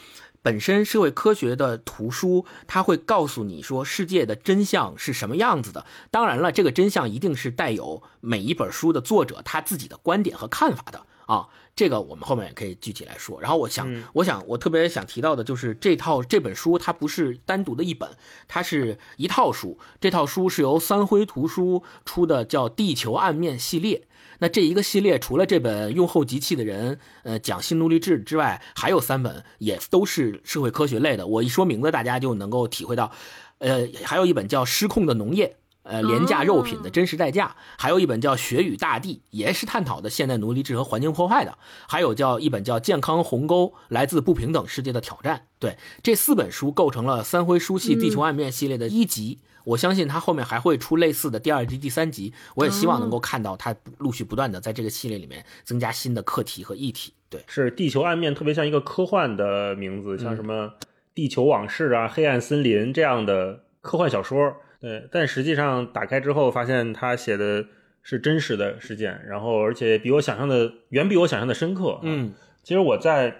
[0.45, 5.87] 本身社会科学的图书，它会告诉你说世界的真相是什么样子的。
[6.11, 11.47] 当然了，这个真相一定是带有每一本书的作者他自己的观点和看法的啊。
[11.75, 13.41] 这个我们后面也可以具体来说。
[13.41, 18.09] 然后我想，我想我特别想提到的就是这套这本书，它不是单独的一本，
[18.47, 19.77] 它是一套书。
[19.99, 24.07] 这套书是由三辉图书出的，叫《地球暗面》系列。
[24.39, 31.27] 那这一个系列除了这本《用后集气的人》呃讲新奴隶制之外，还有三本也都是社会科学类的。
[31.27, 33.11] 我一说名字，大家就能够体会到。
[33.57, 35.47] 呃，还有一本叫《失控的农业》，
[35.85, 41.51] 呃，廉价肉品的真实代价；还有一本叫《血与大地》，也是探讨的现代奴隶制和环境破坏的；
[41.87, 45.37] 还有叫一本叫《健康鸿沟：来自不平等世界的挑战》。
[45.59, 49.37] 对，这四本书构成了三辉书系《地球暗面》系列的一集。
[49.63, 57.13] 我相信它后面还会出类似的第二集、第三集，我也希望能够看到它陆续不断的在这个系列里面增加新的课题和议题。
[57.29, 60.65] 对，是地球暗面，特别像一个科幻的名字，像什么
[61.13, 64.55] 《地球往事》啊、《黑暗森林》这样的科幻小说。
[64.85, 67.65] 对，但实际上打开之后，发现他写的
[68.03, 71.99] 是真实的事件，然后而且比我想象的远比我想象的深刻。
[72.03, 73.35] 嗯，其实我在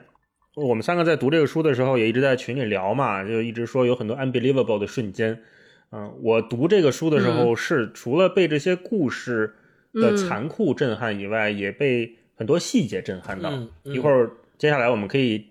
[0.56, 5.40] 我们三个在读这个书的时候，也一直在群里聊嘛，就一直说有很多 unbelievable 的瞬间。
[5.92, 9.54] 嗯，我读这个书的时候是除了被这些故事
[9.94, 13.52] 的残酷震撼以外，也被很多细节震撼到。
[13.84, 15.46] 一会儿接下来我们可以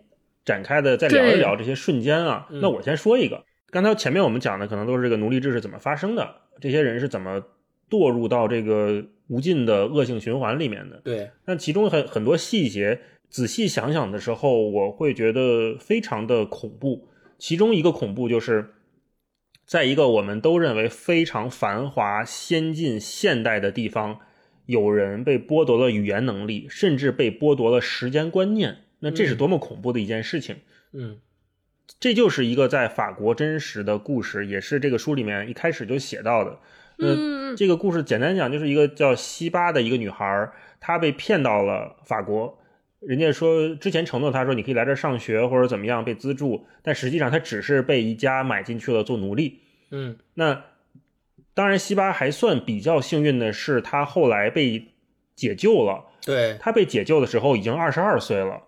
[0.45, 2.49] 展开的再聊一聊这些瞬间啊。
[2.51, 7.43] 那我先说一个，刚才前面我们讲的可能都是这个奴隶制是怎么发生的，这些人是怎么
[7.91, 11.01] 堕入到这个无尽的恶性循环里面的。
[11.03, 17.09] 对，那其中很很多细节，仔细想想的时候，我会觉得非常的恐怖。
[17.37, 18.71] 其中一个恐怖就是。
[19.67, 24.21] 在一个我们都认为非常繁华、先进、现代的地方，
[24.67, 28.77] 有人被剥夺了语言能力，甚至被剥夺了时间观念。
[28.99, 30.57] 那这是多么恐怖的一件事情！
[30.93, 31.17] 嗯，
[32.01, 36.59] 这就是一个在法国真实的故事，也是这个书里面一开始就写到的。
[36.99, 42.59] 嗯，这个故事简单讲就是一个叫西巴的一个女孩，她被骗到了法国。
[43.01, 49.61] 人家说之前承诺她说你可以来这上学或者怎么样被资助，但实际上她只是被一家买进去了做奴隶。
[49.91, 50.65] 嗯，那
[51.53, 54.87] 当然西巴还算比较幸运的是，她后来被
[55.35, 56.05] 解救了。
[56.25, 58.63] 对她被解救的时候已经二十二岁了，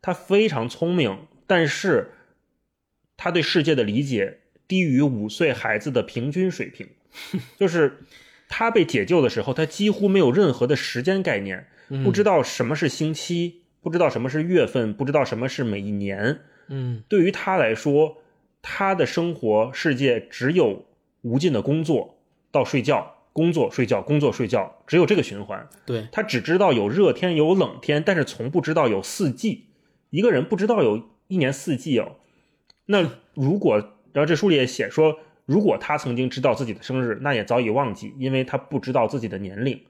[0.00, 2.12] 她非常聪明，但是
[3.22, 6.88] 他对世界的理解低于五岁孩子的平均水平。
[7.56, 7.98] 就是
[8.48, 11.68] 他被解救的时候，他几乎没有任何的时间概念，
[12.02, 13.62] 不知道什么是星期。
[13.80, 16.40] 不知道什么是月份，不知道什么是每一年。
[16.68, 18.22] 嗯，对于他来说，
[18.60, 20.86] 他的生活世界只有
[21.22, 22.18] 无尽的工作
[22.52, 25.68] 到睡觉，工作睡觉，工作睡觉，只有这个循环。
[25.84, 29.66] 对他只知道有热天有冷天，但是从不知道有四季。
[30.10, 32.16] 一个人不知道有一年四季哦。
[32.86, 33.76] 那如果，
[34.12, 39.80] 然后这书里也写说，如果他曾经知道自己的生日，那也早已忘记，因为他不知道自己的年龄。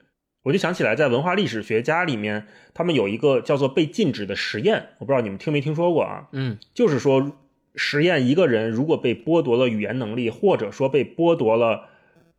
[0.43, 6.27] 我就想起来，在文化历史学家里面，他们有一个叫做被禁止的实验，我不知道你们听没听说过啊？
[6.33, 7.31] 嗯，就是说
[7.75, 11.89] 实验一个人如果被剥夺了语言能力，或者说被剥夺了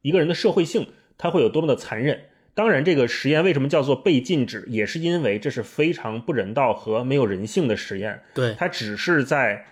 [0.03, 0.87] 一个人的社会性，
[1.17, 2.21] 他会有多么的残忍。
[2.53, 8.21] 当然，这个实验为什么叫做被禁止，也是因为这是非常不人道和没有人性的实验。
[8.35, 9.65] 对，它只是在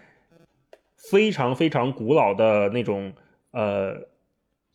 [1.12, 3.12] 非常非常古老的那种
[3.52, 4.08] 呃。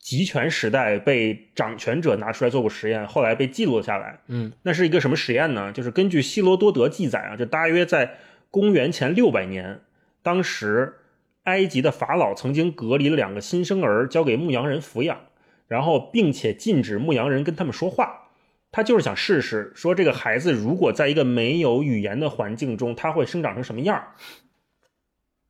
[0.00, 4.20] 集权时代被掌权者拿出来做过实验，后来被记录了下来。
[4.28, 5.72] 嗯，那是一个什么实验呢？
[5.72, 8.14] 就是根据希罗多德记载啊，就大约在
[8.50, 9.80] 公元前六百年，
[10.22, 10.94] 当时
[11.42, 15.18] 埃及的法老曾经隔离了两个新生儿，交给牧羊人抚养，
[15.66, 18.28] 然后并且禁止牧羊人跟他们说话。
[18.70, 24.02] 他就是想试试，说这个孩子如果在一个没有语言的环境中，他会生长成什么样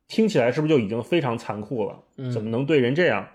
[0.09, 1.97] 听起来是不是就已经非常残酷了？
[2.33, 3.29] 怎么能对人这样？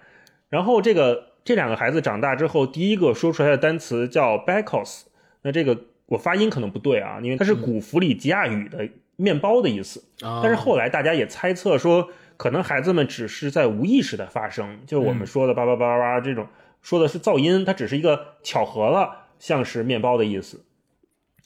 [0.50, 5.04] 然后这个这两个孩子长大之后，第一个说出来的单词叫 “bacos”，
[5.42, 10.02] 那这个我发音可能不对啊，因为它是古弗里吉亚语的面包的意思。
[10.20, 16.48] 但是后来大家也猜测说，可能孩子们只是在无意识的发生，就我们说的叭叭叭叭叭这种，
[16.82, 20.64] 说的是噪音，它只是一个巧合了，像是面包的意思。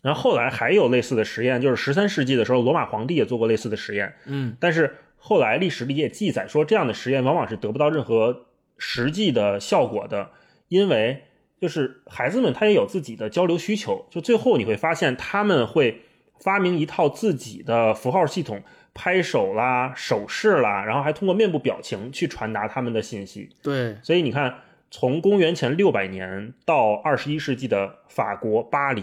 [0.01, 8.47] 然后后来还有类似的实验，就是十三世纪的时候，罗马皇帝也做过类似的实验，嗯但是后来历史里也记载说，这样的实验往往是得不到任何
[8.79, 10.31] 实际的效果的，
[10.69, 11.25] 因为
[11.61, 16.03] 就是孩子们他也有自己的交流需求，就最后你会发现他们会
[16.41, 18.63] 发明一套自己的符号系统，
[18.95, 23.51] 拍手啦、手势啦，然后还通过面部表情去传达他们的信息。
[23.61, 29.03] 对，所以你看，从公元前六百年到二十一世纪的法国巴黎，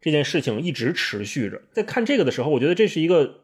[0.00, 1.60] 这件事情一直持续着。
[1.72, 3.40] 在看这个的时候，我觉得这是一个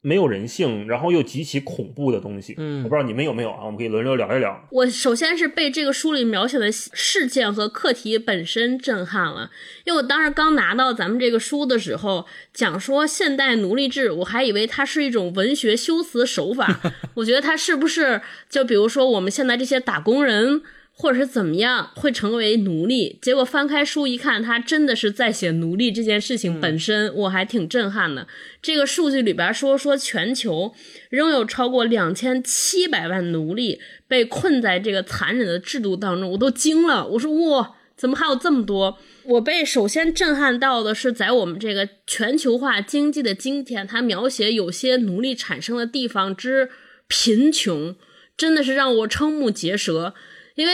[0.00, 2.54] 没有人性，然后又极其恐怖的东西。
[2.56, 3.64] 嗯我不知道你们有没有啊？
[3.64, 4.68] 我们可以轮流聊一聊。
[4.70, 9.50] 我首先是被这个书里描写的事件和课题本身震撼了，
[9.84, 16.80] 因为我当时刚拿到咱们这个书的时候，讲说现代奴隶制，我还以为它是一种文学修辞手法，
[17.14, 20.62] 我觉得它是不是就比如说我们现在这些打工人。
[21.00, 23.20] 或者是怎么样会成为奴隶？
[23.22, 28.26] 结果翻开书一看，他真的是在写奴隶这件事情本身，我还挺震撼的。
[28.60, 30.74] 这个数据里边说说全球
[31.08, 37.06] 仍有超过两千七百万奴隶被困在这个残忍的制度当中，我都惊了。
[37.06, 38.98] 我说哇，怎么还有这么多？
[39.22, 46.68] 我被首先震撼到的是，在我们这个全球化经济的今天，它描写有些奴隶产生的地方之
[47.06, 47.94] 贫穷，
[48.36, 50.14] 真的是让我瞠目结舌。
[50.58, 50.72] 因为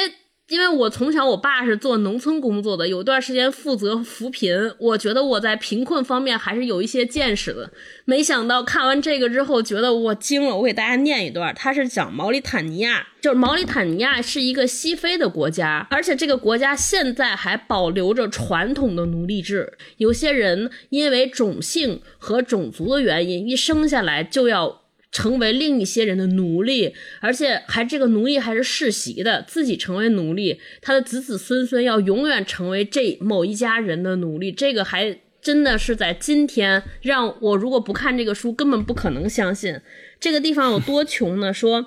[0.48, 7.70] 因为我从小我爸是做农村工作的，有段时间负责扶贫，我觉得我在贫困方面还是有一些见识的。
[8.06, 10.56] 没想到看完这个之后，觉得我惊了。
[10.56, 19.74] 我给大家念一段，他是讲毛里坦尼亚，就是毛里坦尼亚是一个西非的国家，而且这个国家现在还保留着传统的奴隶制。
[19.98, 24.83] 有些人因为种姓和种族的原因，一生下来就要。
[25.14, 39.80] 成为另一些人的奴隶，而且还这个奴隶还是世袭的，自己成为奴隶，他的子子孙孙要永远成为这某一家人的奴隶，这个还真的是在今天让我如果不看这个书，根本不可能相信
[40.18, 41.50] 这个地方有多穷呢？
[41.54, 41.86] 说。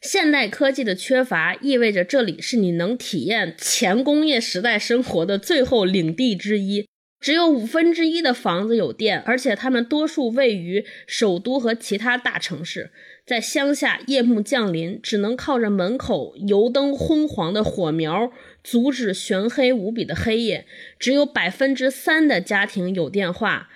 [0.00, 6.86] 现代科技的缺乏意味着这里是你能体验前工业时代生活的最后领地之一。
[7.26, 12.92] 只有五分之一的房子有电，而且它们多数位于首都和其他大城市。
[13.26, 18.30] 在乡下，夜幕降临，只能靠着门口油灯昏黄的火苗
[18.62, 20.66] 阻止悬黑无比的黑夜。
[21.00, 23.70] 只有百分之三的家庭有电话，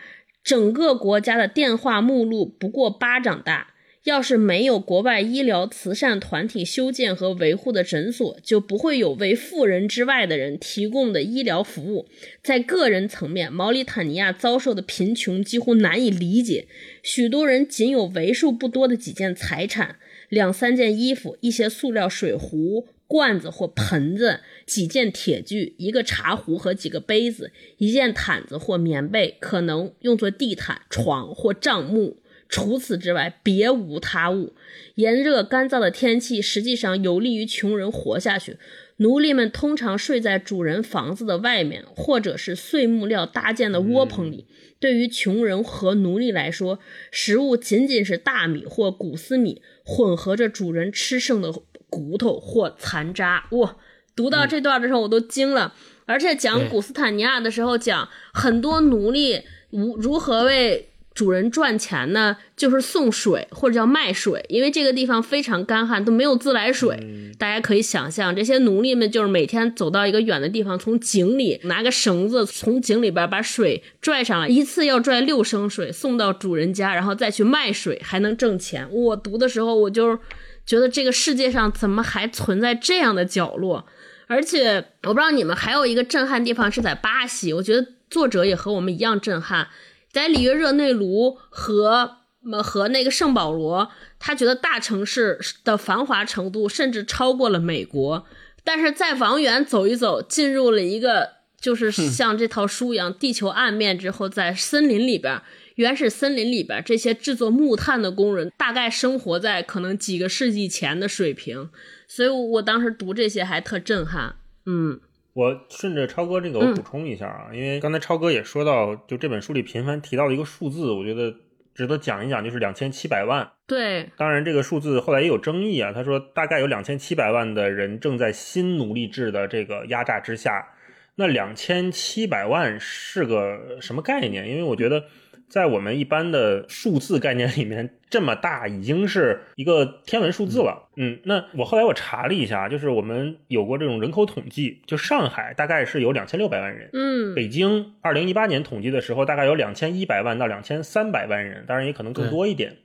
[0.45, 3.70] 整个国家的电话目录不过巴掌大。
[4.05, 12.09] 要是没有国外医疗慈善团体修建和维护的诊所，就不会有为富人之外的人提供的医疗服务。
[12.43, 16.67] 在个人层面，毛里坦尼亚遭受的贫穷几乎难以理解。
[17.03, 19.97] 许多人仅有为数不多的几件财产，
[20.31, 32.17] 两三件衣服，一些塑料水壶、罐子或盆子，几件铁具，一个茶壶和几个杯子，一件毯子或棉被，可能用作地毯、床或帐幕。
[32.51, 34.55] 除此之外，别无他物。
[34.97, 38.59] 炎热干燥的天气实际上有利于穷人活下去。
[38.97, 44.47] 奴隶们通常睡在主人房子的外面，或者是碎木料搭建的窝棚里。
[44.79, 51.51] 对于穷人和奴隶来说，食物仅仅是大米或谷丝米混合着主人吃剩的
[51.89, 53.47] 骨头或残渣。
[53.53, 53.77] 哇！
[54.17, 55.75] 读到这段的时候，我都惊了。
[56.05, 60.90] 而且讲古斯坦尼亚的时候，讲很多奴隶如如何为
[61.21, 62.35] 主人赚钱呢？
[62.57, 66.99] 就是送水或者叫卖水，因为这个地方非常干旱，都没有自来水。
[67.39, 78.89] 大家可以想象，这些奴隶们就是每天走到一个远的地方，从井里拿个绳子从井里边把水拽上来，一次要拽六升水送到主人家，然后再去卖水，还能挣钱。
[78.91, 80.19] 我读的时候，我就
[80.65, 83.85] 觉得这个世界上怎么还存在这样的角落？
[84.27, 89.69] 而且我不知道你们还有一个震撼地方是在巴西，我觉得作者也和我们一样震撼。
[90.13, 92.19] 在里约热内卢和
[92.51, 98.27] 呃和那个圣保罗，他觉得大城市的繁华程度甚至超过了美国。
[98.63, 105.41] 但是在往远走一走，进入了一个就是像这套书一样，地球暗面之后，在森林里边，
[105.77, 111.71] 原始森林里边，这些制作木炭的工人大概生活在可能几个世纪前的水平。
[112.07, 114.37] 所以我当时读这些还特震撼。
[114.67, 115.01] 嗯
[115.41, 121.35] 我顺着超哥这个我补充一下啊，因为刚才超哥也说到，就这本书里频繁提到的一个数字，我觉得
[121.75, 123.51] 值得讲一讲，就是两千七百万。
[123.67, 125.93] 对，当然，这个数字后来也有争议啊。
[125.95, 130.75] 他说，大概有两千七百万的人正在新奴隶制的这个压榨之下。
[131.15, 134.47] 那两千七百万是个什么概念？
[134.47, 135.05] 因为我觉得，
[135.51, 140.89] 在我们一般的数字概念里面，这么大已经是一个天文数字了。
[140.97, 152.77] 嗯，那我后来我查了一下，就是我们有过这种人口统计，就上海大概是有两千六百万人，嗯北京二零一八年统计的时候大概有两千一百万到两千三百万人，当然也可能更多一点。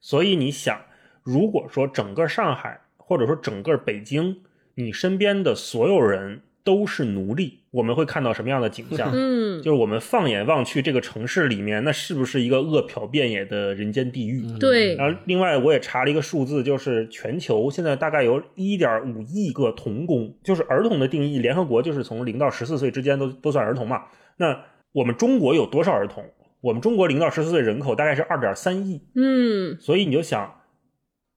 [0.00, 0.78] 所以你想，
[1.22, 4.42] 如果说整个上海或者说整个北京，
[4.74, 9.10] 你身边的所有人都是奴隶，我们会看到什么样的景象？
[9.12, 14.42] 嗯，就是我们放眼望去，这个城市里面，那是不是一个饿殍遍野的人间地狱？
[14.58, 24.02] 对，然后，另外我也查了一个数字，就是全球现在大概有1.5亿个童工，就是儿童的定义，联合国就是从零到十四岁之间都都算儿童嘛。
[24.36, 24.58] 那
[24.92, 26.24] 我们中国有多少儿童？
[26.60, 30.59] 我们中国零到十四岁人口大概是二点三亿，嗯所以你就想，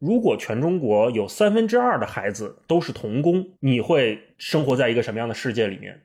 [0.04, 6.02] 如果全中国有三分之二的孩子都是童工，你会生活在一个什么样的世界里面？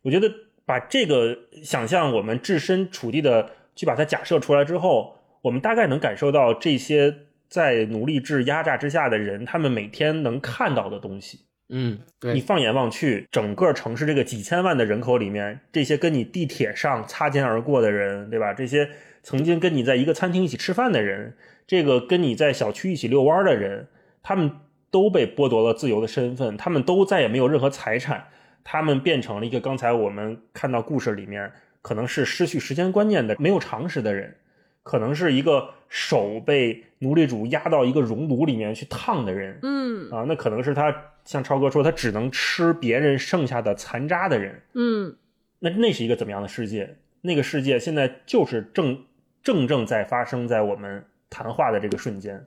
[0.00, 0.32] 我觉得
[0.64, 7.14] 把这个想象我们置身处地的去把它假设出来之后，我们大概能感受到这些
[7.46, 11.40] 在奴隶制压榨之下的人，他们每天能看到的东西。
[11.68, 18.54] 嗯，对，你放眼望去，整个城市这个几千万的人口里面，这些跟你地铁上擦肩而过的人，对吧？
[18.54, 18.88] 这些
[19.22, 21.34] 曾经跟你在一个餐厅一起吃饭的人，
[21.72, 23.88] 这个跟你在小区一起遛弯的人，
[24.22, 24.50] 他们
[24.90, 28.26] 都被剥夺了自由的身份，他们都再也没有任何财产，
[28.62, 31.50] 他们变成了一个刚才我们看到故事里面
[31.80, 34.36] 可能是失去时间观念的、没有常识的人，
[34.82, 40.94] 可能是一个手被奴隶主压到一个熔炉里面去烫的人，嗯啊，那可能是他
[41.24, 44.60] 像超哥说，他只能吃别人剩下的残渣的人。
[44.74, 45.16] 嗯
[45.60, 46.96] 那那是一个怎么样的世界？
[47.22, 49.06] 那个世界现在就是正
[49.42, 51.02] 正正在发生在我们
[51.32, 52.46] 谈话的这个瞬间。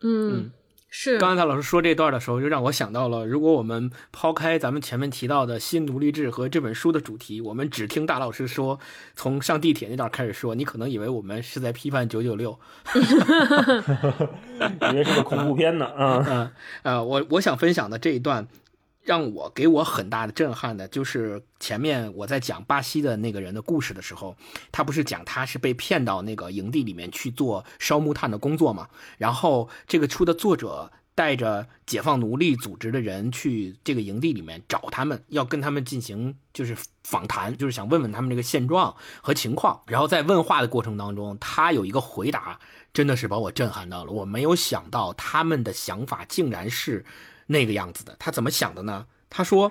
[0.00, 0.50] 嗯，
[0.90, 8.78] 是，刚才他老师说这段的时候，就让我想到了，如果我们抛开咱们前面提到的新奴隶制和这本书的主题，我们只听大老师说，
[9.14, 12.58] 从上地铁那段开始说，你可能以为我们是在批判九九六。
[14.92, 16.50] 以为是个恐怖片呢，啊，嗯
[16.82, 18.46] 呃，我我想分享的这一段，
[19.02, 24.36] 让我给我很大的震撼的，就是前面我在讲巴西的那个人的故事的时候，
[24.70, 28.88] 他不是讲他是被骗到那个营地里面去做烧木炭的工作嘛？
[29.18, 39.82] 然后这个书的作者带着解放奴隶组织的人去这个营地里面找他们，要跟他们进行就是访谈，就是想问问他们这个现状和情况。
[39.86, 42.58] 然后在问话的过程当中，他有一个回答，
[42.94, 44.12] 真的是把我震撼到了。
[44.12, 47.04] 我没有想到他们的想法竟然是
[47.52, 48.16] 那个样子的。
[48.18, 49.06] 他怎么想的呢？
[49.30, 49.70] 他说，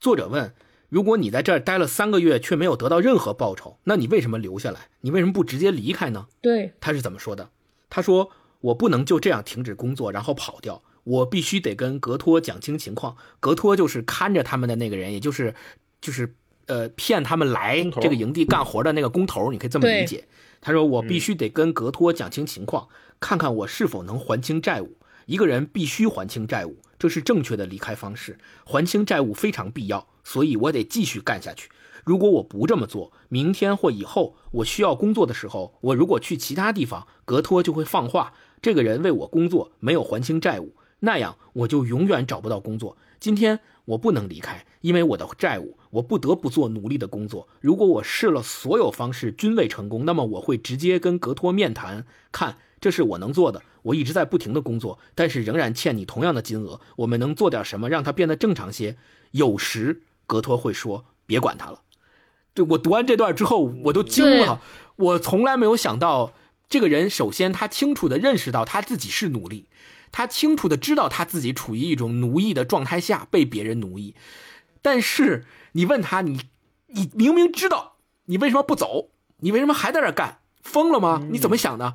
[0.00, 0.52] 作者问。
[0.88, 4.88] 如果你在这儿待了三个月却没有得到任何报酬，那你为什么留下来？
[5.00, 6.28] 你为什么不直接离开呢？
[6.40, 7.50] 对，他是怎么说的？
[7.90, 8.30] 他说
[8.62, 13.16] ：“我不能就这样停止工作，然后跑掉，我必须得跟格托讲清情况。
[13.40, 15.56] 格托就是看着他们的那个人，也就是
[16.00, 16.36] 就是
[16.66, 20.28] 呃骗他们来这个营地干活的那个工头，你可以这么理解。
[20.60, 22.86] 他说：我必须得跟格托讲清情况，
[23.18, 24.96] 看看我是否能还清债务。
[25.26, 28.38] 一个人必须还清债务，这是正确的离开方式。
[28.64, 31.68] 还清债务非常必要，所以我得继续干下去。
[32.04, 42.96] 如果我不这么做，明天或以后我需要工作的时候，我如果去其他地方，格托就会放话：这个人为我工作，没有还清债务，那样我就永远找不到工作。
[43.18, 47.48] 今天我不能离开，因为我的债务，我不得不做努力的工作。
[47.60, 53.62] 如果我试了所有方式均未成功，那么我会直接跟格托面谈，看这是我能做的。
[53.82, 56.80] 我一直在不停的工作，但是仍然欠你同样的金额。
[56.96, 58.96] 我们能做点什么让它变得正常些？
[59.32, 61.82] 有时格托会说：“别管他了。”
[62.54, 64.60] 对我读完这段之后，我都惊了。
[64.96, 66.32] 我从来没有想到，
[66.68, 69.68] 这个人首先他清楚的认识到他自己是奴隶，
[70.10, 74.14] 他清楚的知道他自己处于一种奴役的状态下被别人奴役。
[74.80, 76.40] 但是你问他，你
[76.86, 79.10] 你明明知道，你为什么不走？
[79.40, 80.38] 你为什么还在这儿干？
[80.62, 81.26] 疯了吗？
[81.30, 81.94] 你怎么想的？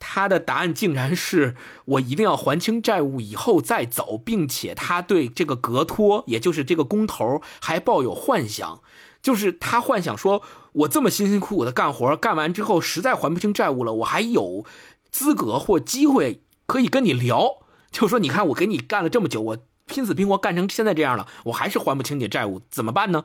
[0.00, 8.80] 他的答案竟然是我一定要还清债务以后再走，并且他对这个格托，也就是这个工头，还抱有幻想，
[9.22, 10.42] 就是他幻想说，
[10.72, 14.64] 我这么辛辛苦苦的干活，干完之后实在还不清债务了，我还有
[15.10, 17.58] 资格或机会可以跟你聊，
[17.92, 23.24] 就说你看我给你干了这么久，我拼死拼活干成现在这样了，我还是还不清你债务，怎么办呢？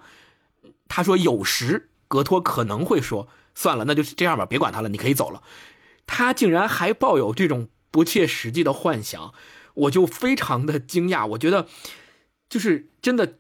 [0.90, 5.42] 他说有时格托可能会说，算了，那就这样吧，别管他了，你可以走了。
[6.08, 9.34] 他竟然还抱有这种不切实际的幻想，
[9.74, 11.26] 我就非常的惊讶。
[11.28, 11.68] 我觉得，
[12.50, 13.36] 就是真的，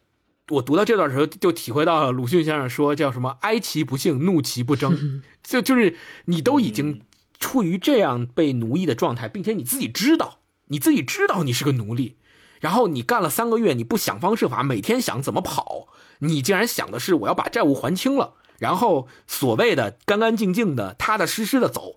[0.49, 5.95] 我读到这段时候，就体会到了鲁迅先生说叫什么“哀其不幸，怒其不争”， 就就是
[6.25, 7.01] 你都已经
[7.39, 12.17] 处于这样被奴役的状态，并且你自己知道，你自己知道你是个奴隶，
[12.59, 15.87] 然后你干了三个月，你不想方设法，每天想怎么跑，
[16.19, 18.35] 你竟然想的是我要把债务还清了。
[18.59, 21.95] 然后所谓的干干净净的、踏踏实实的走，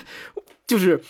[0.66, 1.02] 就是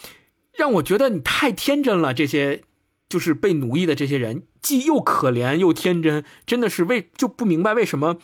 [0.52, 2.14] 让我觉得你太天真了。
[2.14, 2.62] 这些
[3.08, 8.18] 就是被奴役的这些人，既又可怜又天真，真的是为就不明白为什么。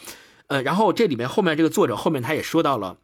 [0.48, 2.98] 呃，然后这里面后面这个作者后面他也说到了，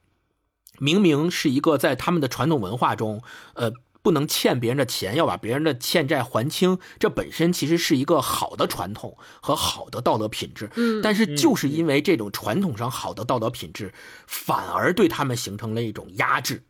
[0.78, 3.22] 明明是一个在他们的传统文化中，
[3.54, 3.72] 呃。
[4.02, 10.68] 不能欠别人的钱，要把别人的欠债还清，这本身其实是一个好的传统和好的道德品质。
[10.76, 13.92] 嗯但是就是因为这种传统上好的道德品质，
[14.26, 16.62] 反而对他们形成了一种压制，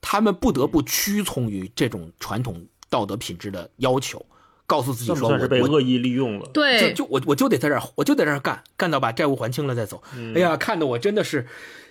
[0.00, 4.24] 他们不得不屈从于这种传统道德品质的要求，
[4.66, 6.48] 告诉自己说我被恶意利用了？
[6.52, 10.02] 对，就就我我就得在这儿，我就在这儿干，干到把债务还清了再走。
[10.34, 11.46] 哎呀，看得我真的是，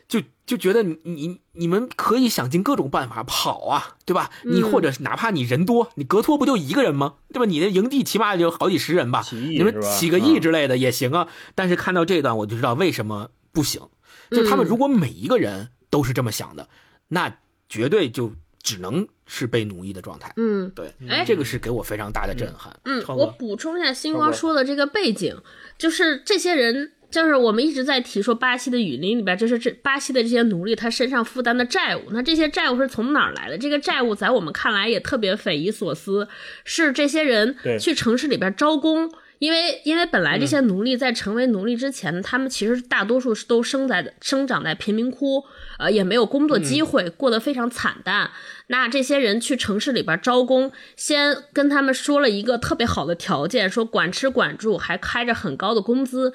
[0.08, 4.30] 就就觉得你你你们可以想尽各种办法跑啊，对吧？
[4.44, 7.16] 你嗯或者是哪怕你人多，你格托不就一个人吗？
[7.34, 7.46] 对吧？
[7.46, 11.28] 你的营地起码也有好几十人吧，你们起个亿嗯之类的也行啊。
[11.56, 13.82] 但是看到这段，我就知道为什么不行，
[14.30, 16.70] 就他们嗯如果每一个人都是这么想的，
[17.08, 18.32] 那绝对就
[18.62, 20.32] 只能是被奴役的状态。
[20.38, 22.80] 嗯对，哎这个是给我非常大的震撼。
[22.86, 25.36] 嗯，我补充一下星光说的这个背景，
[25.78, 33.58] 就是这些人，就是我们一直在提说巴西的雨林里边，就是这巴西的这些奴隶他身上负担的债务，那这些债务是从哪儿来的？
[33.58, 36.28] 这个债务在我们看来也特别匪夷所思，
[36.64, 39.12] 是这些人去城市里边招工。
[39.38, 45.44] 因为，因为本来这些奴隶在成为奴隶之前，他们其实大多数是都生在生长在贫民窟，
[45.78, 48.32] 呃，也没有工作机会，过得非常惨淡。
[48.68, 56.34] 那这些人去城市里边招工，先跟他们说了一个特别好的条件，说管吃管住，还开着很高的工资，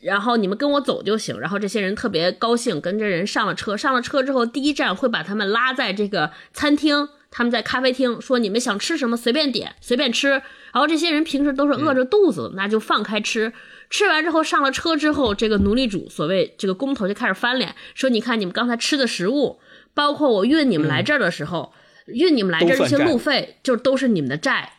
[0.00, 1.38] 然后你们跟我走就行。
[1.40, 3.76] 然后这些人特别高兴，跟着人上了车。
[3.76, 13.52] 上了车之后，第一站会把他们拉在这个餐厅，他们在咖啡厅说：“你们想吃什么随便点，随便吃。”然后这些人平时都是饿着肚子的，那就放开吃。
[13.90, 19.58] 吃完之后上了车之后，这个奴隶主所谓这个工头就开始翻脸，说：“你看你们刚才吃的食物，
[19.92, 21.72] 包括我运你们来这儿的时候，
[22.06, 24.74] 运你们来这儿这些路费，就都是你们的债。”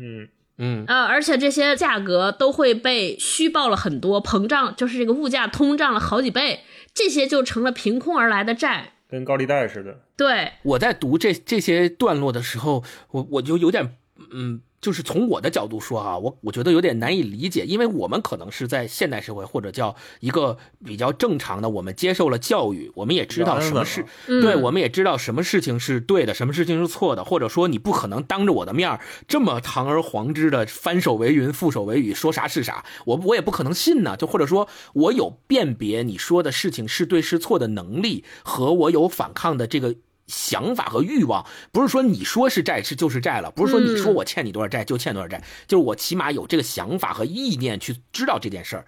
[0.00, 8.94] 嗯，嗯，呃，而且这些价格都会被虚报了很多，膨胀就是这个物价通胀了好几倍，这些就成了凭空而来的债。
[9.08, 10.00] 跟高利贷似的。
[10.16, 13.94] 对，我在读这这些段落的时候，我我就有点，
[14.32, 34.14] 嗯，就是从我的角度说啊，我我觉得有点难以理解，因为我们可能是在现代社会或者叫一个比较正常的，我们接受了教育，我们也知道什么是比较安稳对，嗯我们也知道什么事情是对的，什么事情是错的，或者说你不可能当着我的面儿这么堂而皇之的翻手为云覆手为雨，说啥是啥，我我也不可能信呢。
[34.18, 39.96] 就或者说我有辨别你说的事情是对是错的能力，和我有反抗的这个。
[40.26, 48.86] 想法和欲望，不是说你说是债是就是债了，不是说你说我欠你多少债就欠多少债，就是我起码有这个想法和意念去知道这件事儿。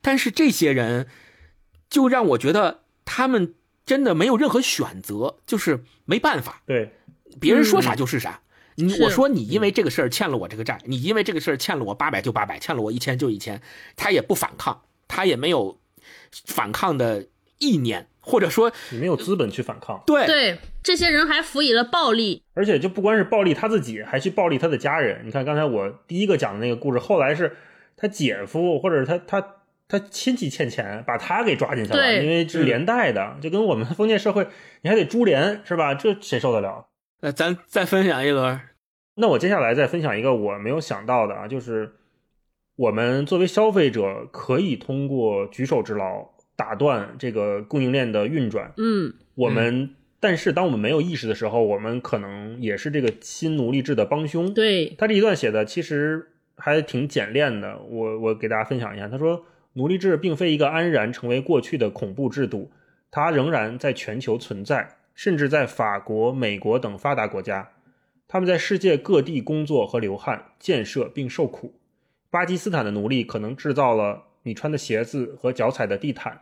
[0.00, 1.08] 但是这些人，
[1.90, 6.92] 就让我觉得他们真的没有任何选择，就是没办法，对，
[7.40, 8.40] 别人说啥就是啥。
[8.76, 13.60] 你我说你因为这个事儿欠了我这个债，你因为这个事儿欠了我八百就八百，欠了我一千就一千，
[13.96, 15.80] 他也不反抗，他也没有
[16.30, 17.26] 反抗的
[17.58, 22.42] 意念，或者说你没有资本去反抗，对对，这些人还辅以了暴力。
[22.54, 25.22] 而且就不光是暴力他自己，还去暴力他的家人。
[25.24, 27.56] 你看刚才我第一个讲的那个故事，后来是
[27.96, 29.54] 他姐夫或者是他他
[29.88, 34.46] 他亲戚欠钱，把他给抓进去了，因为是连带的，就跟我们封建社会，
[34.82, 35.94] 你还得株连是吧？
[35.94, 36.86] 这谁受得了？
[37.20, 38.60] 那咱再分享一轮，
[39.16, 41.94] 那我接下来再分享一个我没有想到的啊，就是
[42.76, 46.28] 我们作为消费者可以通过举手之劳
[46.58, 48.72] 打断这个供应链的运转。
[48.78, 54.52] 嗯，我们、但是当我们没有意识的时候，我们可能也是这个新奴隶制的帮凶。
[54.52, 59.06] 对，他这一段写的其实还挺简练的，我我给大家分享一下。
[59.06, 59.44] 他说，
[59.74, 62.72] 奴隶制并非一个安然成为过去的恐怖制度，
[63.12, 67.70] 它仍然在全球存在，甚至在法国、美国等发达国家，
[68.26, 71.74] 他们在世界各地工作和流汗、建设并受苦。
[72.30, 76.40] 巴基斯坦的奴隶可能制造了你穿的鞋子和脚踩的地毯，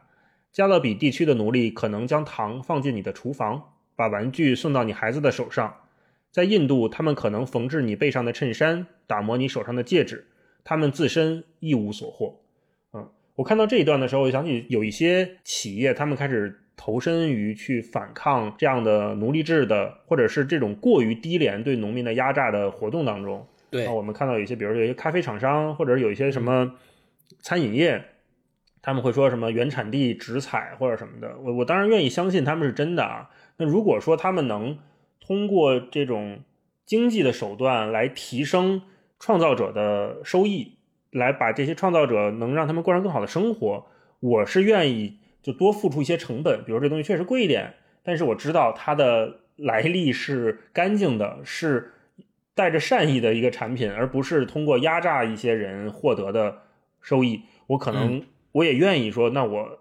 [0.56, 5.82] 加勒比地区的奴隶可能将糖放进你的厨房，把玩具送到你孩子的手上。
[6.32, 10.28] 在印度，他们可能缝制你背上的衬衫，打磨你手上的戒指，
[10.64, 12.40] 他们自身一无所获。
[12.94, 23.46] 嗯，我看到这一段的时候，我想起有一些企业，他们开始投身于去反抗这样的奴隶制的，或者是这种过于低廉对农民的压榨的活动当中。
[23.68, 26.72] 对那我们看到有一些，比如说有一些咖啡厂商，或者有一些什么
[27.40, 28.02] 餐饮业，
[28.86, 31.36] 他们会说什么原产地直采或者什么的。
[31.42, 33.28] 我我当然愿意相信他们是真的啊。
[33.56, 34.78] 那如果说他们能
[35.18, 36.38] 通过这种
[36.84, 38.82] 经济的手段来提升
[39.18, 40.76] 创造者的收益，
[41.10, 43.86] 来把这些创造者能让他们过上更好的生活，
[44.20, 47.74] 我是愿意就多付出一些成本，比如这东西确实贵一点，
[48.04, 51.92] 但是我知道它的来历是干净的，是
[52.54, 56.62] 带着善意的一个产品，而不是通过压榨一些人获得的
[57.00, 57.42] 收益。
[57.66, 58.22] 我可能
[58.56, 59.80] 我也愿意说，那我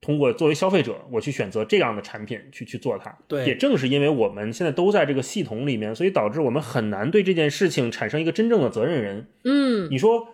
[0.00, 3.14] 通过作为消费者，我去选择这样的产品去去做它。
[3.28, 9.26] 对也正是因为我们现在都在这个系统里面，所以导致我们很难对这件事情产生一个真正的责任人。
[9.44, 10.28] 嗯，你说，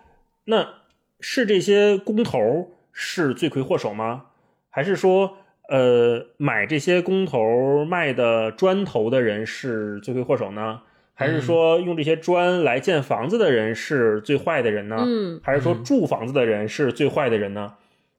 [0.45, 0.75] 那
[1.19, 4.27] 是这些工头是罪魁祸首吗？
[4.71, 5.39] 还是说，
[5.69, 10.83] 呃，买这些工头卖的砖头的人是罪魁祸首呢？
[11.19, 14.97] 还是说用这些砖来建房子的人是最坏的人呢？
[15.01, 17.73] 嗯还是说住房子的人是最坏的人呢？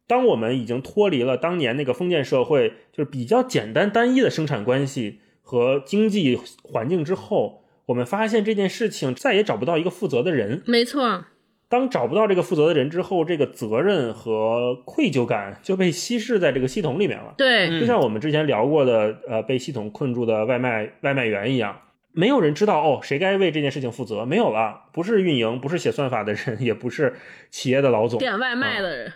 [0.07, 10.63] 当我们已经脱离了当年那个封建社会，就是比较简单单一的生产关系和经济环境之后，我们发现这件事情再也找不到一个负责的人。
[10.65, 11.25] 没错，
[11.69, 17.35] 当找不到这个负责的人之后，这个责任和愧疚感就被稀释在这个系统里面了。
[17.37, 21.77] 对，嗯就像我们之前聊过的，呃，被系统困住的外卖外卖员一样，
[22.17, 27.13] 没有人知道哦，谁该为这件事情负责，没有了，不是运营，不是写算法的人， 也不是
[27.51, 29.13] 企业的老总，点外卖的人，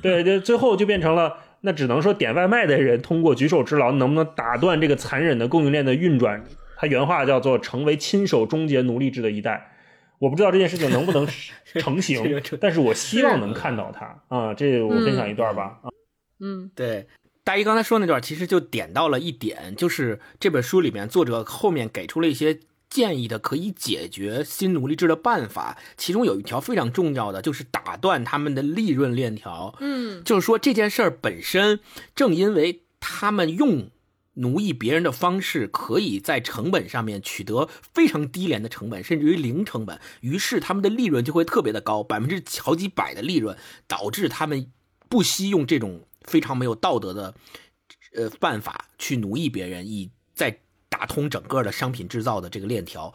[0.00, 6.44] 对对，最后就变成了，那只能说点外卖的人通过举手之劳，能不能打断这个残忍的供应链的运转？
[6.76, 9.72] 他原话叫做“成为亲手终结奴隶制的一代”。
[10.20, 11.26] 我不知道这件事情能不能
[11.74, 14.54] 成型 但是我希望能看到它啊。
[14.54, 15.80] 这我分享一段吧。
[15.82, 15.90] 啊
[16.38, 17.06] 嗯对，
[17.46, 22.58] 大一刚才说那段，其实就点到了一点，就是这本书里面作者后面给出了一些
[22.90, 29.76] 建议的可以解决新奴隶制的办法，其中有一条非常重要的，就是打断他们的利润链条。
[29.78, 30.24] 嗯。
[30.24, 31.78] 就是说这件事儿本身，
[32.16, 33.90] 正因为他们用
[34.34, 44.66] 奴役别人的方式，可以在成本上面取得非常低廉的成本，甚至于零成本，于是他们的利润就会特别的高，百分之好几百的利润，导致他们
[45.08, 47.34] 不惜用这种非常没有道德的
[48.14, 53.12] 呃办法去奴役别人，以在打通整个的商品制造的这个链条。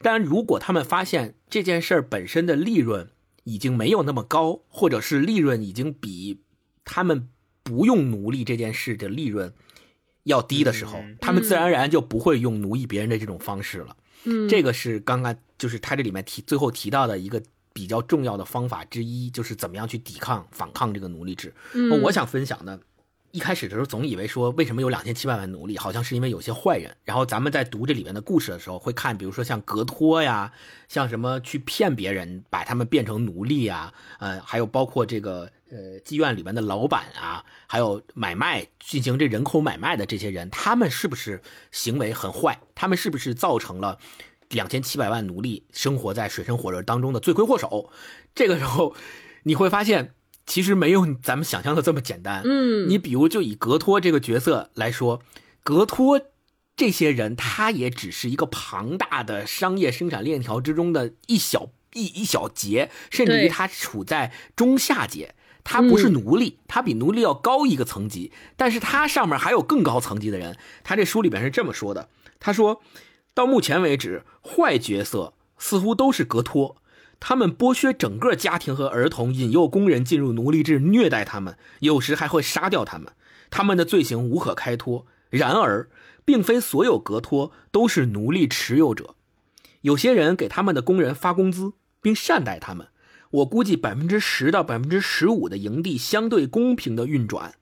[0.00, 3.10] 但如果他们发现这件事儿本身的利润
[3.44, 6.42] 已经没有那么高，或者是利润已经比
[6.84, 7.28] 他们
[7.62, 9.52] 不用奴隶这件事的利润
[10.24, 13.96] 要低的时候，嗯他们自然而然就不会用奴役别人的这种方式了。
[14.24, 21.52] 嗯，这个是刚刚就是他这里面提最后提到的一个比较重要的方法之一，就是怎么样去抵抗反抗这个奴隶制。
[21.74, 22.78] 嗯我想分享的，
[23.30, 26.94] 一开始的时候总以为说为什么有两千七百万奴隶，好像是因为有些坏人。
[27.04, 30.52] 然后咱们在读这里面的故事的时候，会看，比如说像格托呀，
[30.88, 42.60] 像什么去骗别人，把他们变成奴隶啊，呃，还有包括这个呃妓院里面的老板啊，还有买卖进行这人口买卖的这些人，他们是不是行为很坏？
[42.74, 43.98] 他们是不是造成了？
[44.52, 47.90] 两千七百万奴隶生活在水深火热当中的罪魁祸首，
[48.34, 48.94] 这个时候
[49.42, 50.14] 你会发现，
[50.46, 52.42] 其实没有咱们想象的这么简单。
[52.44, 55.22] 嗯，你比如就以格托这个角色来说，
[55.62, 56.20] 格托
[56.76, 65.34] 这些人，他也只是一个庞大的商业生产链条之中的一小一一小节，甚至于他处在中下节。
[65.64, 70.56] 他不是嗯奴隶，他比奴隶要高一个层级，但是他上面还有更高层级的人。
[70.82, 72.08] 他这书里边是这么说的：
[72.40, 72.82] 他说，
[73.34, 76.76] 到目前为止，坏角色似乎都是格托，
[77.18, 83.12] 他们剥削整个家庭和儿童，引诱工人进入奴隶制，虐待他们，有时还会杀掉他们。
[83.50, 85.06] 他们的罪行无可开脱。
[85.30, 85.88] 然而，
[86.26, 89.14] 并非所有格托都是奴隶持有者，
[89.80, 91.72] 有些人给他们的工人发工资，
[92.02, 92.88] 并善待他们。
[93.30, 97.54] 我估计百分之十到百分之十五的营地相对公平的运转。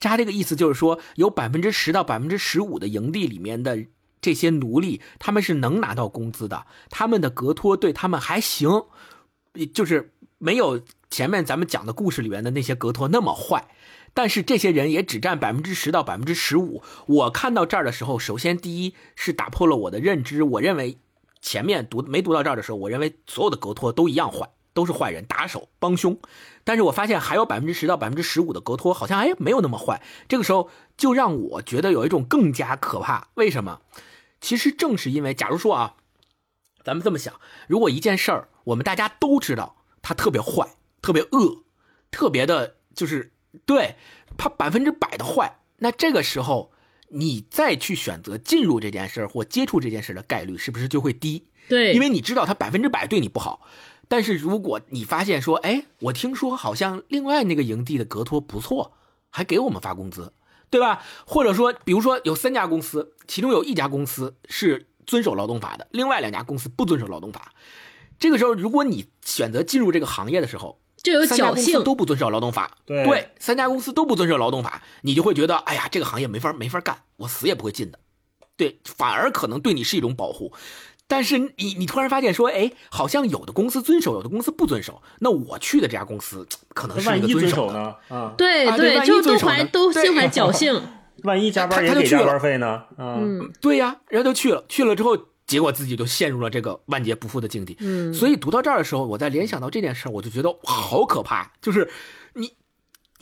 [0.00, 3.86] 扎这个意思就是说，有百分之十到百分之十五的营地里面的
[4.22, 8.86] 这些奴隶，他们是能拿到工资的，他们的格托对他们还行，
[9.74, 13.68] 就是没有前面咱们讲的故事里面的那些格托那么坏。
[14.14, 16.82] 但是这些人也只占百分之十到百分之十五。
[17.06, 20.98] 我看到这儿的时候，首先第一是打破了我的认知，我认为
[21.40, 26.18] 前面读没读到这儿的时候，我认为所有的格托都一样坏，都是坏人、打手、帮凶。
[26.64, 33.28] 但是我发现还有百分之十到百分之十五的格托好像哎没有那么坏，这个时候就让我觉得有一种更加可怕。
[33.34, 33.80] 为什么？
[34.40, 35.94] 其实正是因为，假如说啊，
[36.84, 41.64] 咱们这么想，如果一件事儿我们大家都知道它特别坏、特别恶、
[42.10, 43.32] 特别的，就是
[43.64, 43.96] 对
[44.36, 46.72] 它百分之百的坏，那这个时候
[47.08, 51.46] 你再去选择进入这件事儿或接触这件事的概率是不是就会低？
[51.68, 53.66] 对，因为你知道他百分之百对你不好。
[54.12, 58.92] 但是如果你发现说，哎，我听说好像另外那个营地的格托不错，
[59.30, 60.34] 还给我们发工资，
[60.68, 61.02] 对吧？
[61.26, 67.54] 或者说，比如说有三家公司，其中有一家公司是遵守劳动法的，另外两家公司不遵守劳动法。
[68.18, 71.72] 这个时候，如果你选择进入这个行业的时候，就有三家侥幸。
[71.72, 77.98] 公司都不遵守劳动法，对三家公司都不遵守劳动法，你就会觉得，哎呀，这个行业没法没法干，我死也不会进的。
[78.58, 80.52] 对，反而可能对你是一种保护。
[81.08, 85.02] 但是你你突然发现说，哎，好像有的公司遵守，有的公司不遵守。
[85.20, 87.94] 那我去的这家公司 可能是一个遵守的，呢？
[88.08, 90.82] 啊，对啊对万一就遵守呢都怀都对心怀侥 幸。
[91.24, 92.66] 万一加班他也给加他就去了班费呢？
[92.96, 97.76] 啊，嗯对呀，然后就去了，去了之后，结果自己就陷入了这个万劫不复的境地。
[97.80, 101.90] 嗯，所以读到这儿的时候，我在联想到这件事儿，我就觉得好可怕，就是你。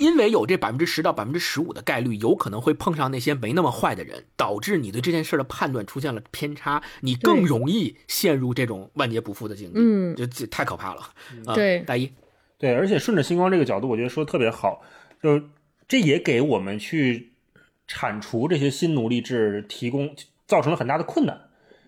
[0.01, 9.75] 因为有这百分之十到百分之十五的概率，有可能会碰上那些没那么坏的人，导致你对这件事的判断出现了偏差，你更容易陷入这种万劫不复的境地。
[9.77, 11.03] 嗯就这太可怕了。
[11.45, 12.11] 啊、对大一，
[12.59, 14.81] 对，而且顺着星光这个角度，我觉得说的特别好，
[15.23, 15.43] 就是
[15.87, 17.33] 这也给我们去
[17.87, 20.15] 铲除这些新奴隶制提供
[20.47, 21.39] 造成了很大的困难。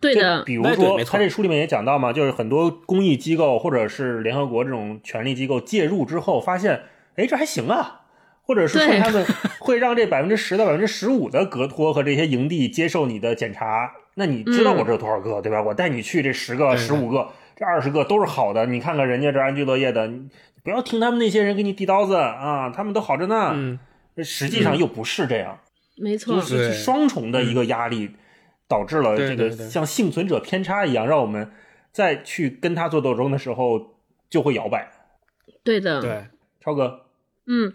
[0.02, 6.82] 对的，比如说他这书里面也讲到嘛，就是很多公益机构或者是联合国这种权力机构介入之后，发现，
[7.14, 8.00] 哎，这还行啊。
[8.52, 9.24] 或者是说他们
[9.60, 15.62] 会让这百分之十到百分之十五的格托和这些营地接受你的检查，那你知道我这有多少个，对吧？
[15.62, 20.10] 我带你去这十个、十五个、这二十个都是好的，你看看人家这安居乐业的，
[20.62, 23.52] 不要听他们那些人给你递刀子啊，他们都好着呢。
[23.54, 23.78] 嗯，
[24.22, 25.58] 实际上又不是这样，
[25.96, 26.42] 没错就。
[26.42, 28.10] 是双重的一个压力，
[28.68, 31.50] 导致了这个像幸存者偏差一样，让我们
[31.90, 33.94] 再去跟他做斗争的时候
[34.28, 34.90] 就会摇摆。
[35.64, 36.24] 对的，对，
[36.60, 37.06] 超哥，
[37.46, 37.72] 嗯，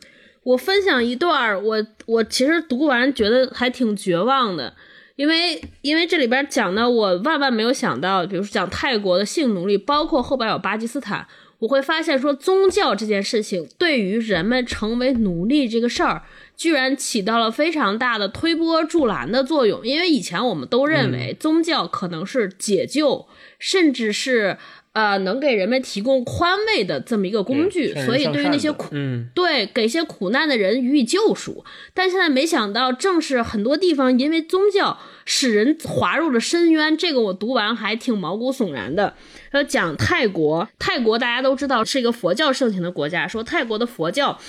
[0.47, 4.73] 我分享一段儿，我我其实读完觉得还挺绝望的，
[5.17, 11.27] 因为因为这里边讲的我万万没有想到，比如说讲泰国的性奴隶，包括后边有巴基斯坦，
[11.59, 16.23] 我会发现说宗教这件事情对于人们成为奴隶这个事儿，
[16.55, 19.85] 居然起到了非常大的推波助澜的作用。
[19.85, 23.27] 因为以前我们都认为宗教可能是解救，
[23.59, 24.57] 甚至是
[24.97, 31.63] 呃能给人们提供宽慰的这么一个工具，对所以对于那些苦嗯，对，给一些苦难的人予以救赎。
[31.93, 36.97] 但现在没想到，正是很多地方因为宗教使人滑入了深渊。
[36.97, 39.13] 这个我读完还挺毛骨悚然的。
[39.51, 44.39] 要讲泰国，泰国大家都知道是一个佛教盛行的国家，说泰国的佛教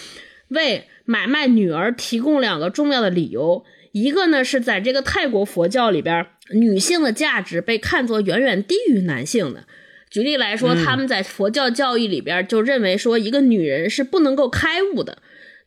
[0.49, 3.67] 为买卖女儿提供两个重要的理由。
[3.93, 9.65] 一个呢是在这个泰国佛教里边，女性的价值被看作远远低于男性的。
[10.11, 15.19] 举例来说，他们在佛教教义里边就认为说，一个女人是不能够开悟的。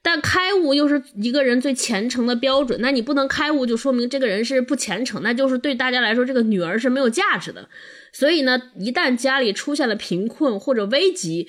[0.03, 7.69] 但开悟又是一个人最虔诚的标准，那你不能开悟，就说明这个人是不虔诚，那就是对大家来说，这个女儿是没有价值的。
[8.11, 11.47] 所以呢，一旦家里出现了贫困或者危急，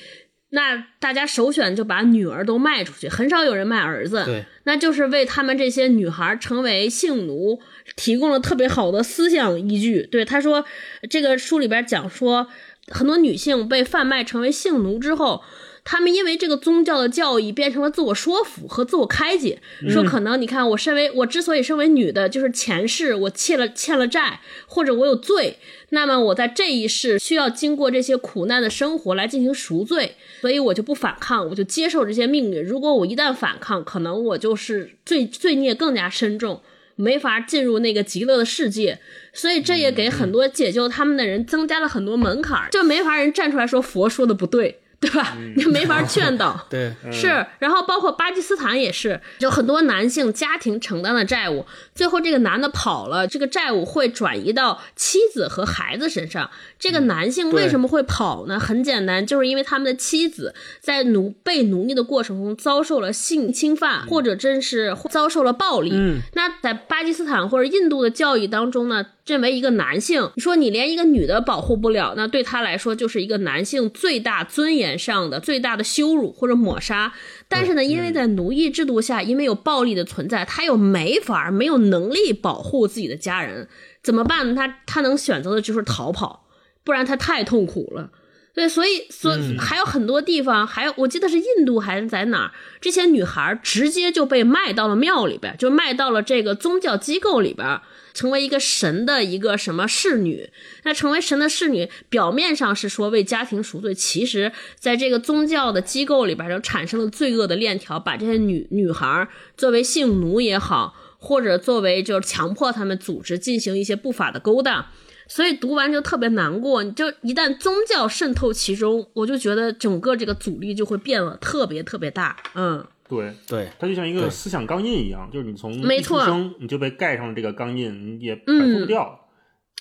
[0.51, 4.23] 那大家首选就把女儿都卖出去，很少有人卖儿子。
[4.27, 7.59] 对，那就是为他们这些女孩成为性奴
[7.97, 10.03] 提供了特别好的思想依据。
[10.03, 10.63] 对，他说
[11.09, 12.49] 这个书里边讲说，
[12.89, 15.43] 很多女性被贩卖成为性奴之后。
[15.85, 25.59] 她们因为这个宗教的教义变成了自我说服和自我开解，说可能你看我身为我之所以身为女的，就是前世我欠了欠了债，或者我有罪，
[25.89, 32.63] 那么我在这一世需要经过这些苦难的生活来进行赎罪，所以我就不反抗，我就接受这些命运。
[32.63, 36.63] 如果我一旦反抗，可能我就是罪罪孽更加深重，
[36.97, 38.99] 没法进入那个极乐的世界。
[39.33, 44.79] 所以这也给很多解救他们的人增加了很多门槛儿，就没法人站出来说佛说的不对。
[45.03, 45.37] 对吧？
[45.57, 56.49] 你没法劝导， 对，是，然后包括巴基斯坦也是，就很多男性家庭承担的债务，最后这个男的跑了，这个债务会转移到妻子和孩子身上。
[56.83, 58.59] 这个男性为什么会跑呢？
[58.59, 65.91] 很简单，就是因为他们的妻子在奴被奴役的过程中遭受了性侵犯，或者真是遭受了暴力。
[65.93, 77.13] 嗯，那在巴基斯坦或者印度的教育当中呢，认为一个男性，你说你连一个女的保护不了，那对他来说就是一个男性最大尊严上的最大的羞辱或者抹杀。
[77.47, 83.69] 但是呢，因为在奴役制度下，因为有暴力的存在，他又没法没有能力保护自己的家人，
[84.03, 84.57] 怎么办呢？
[84.57, 86.42] 他他能选择的就是逃跑，
[86.85, 88.11] 不然他太痛苦了。
[88.55, 92.53] 对，所以所以还有很多地方，还有我记得是印度还是在哪儿，
[92.83, 97.81] 这些女孩直接就被卖到了庙里边，就卖到了这个宗教机构里边，
[98.13, 100.51] 成为一个神的一个什么侍女。
[100.83, 109.27] 那成为神的侍女，表面上是说为家庭赎罪，其实在这个宗教的机构里边就产生了罪恶的链条，把这些女女孩
[109.57, 114.89] 作为性奴也好，或者作为就是强迫他们组织进行一些不法的勾当。
[115.29, 122.37] 所以读完就特别难过，你就一旦宗教渗透其中，我就觉得整个这个阻力就会变得特别特别大。
[122.55, 129.21] 嗯，对，对，它就像一个思想钢印一样，就是你从没出生你就被盖上了这个钢印，你也摆嗯脱不掉。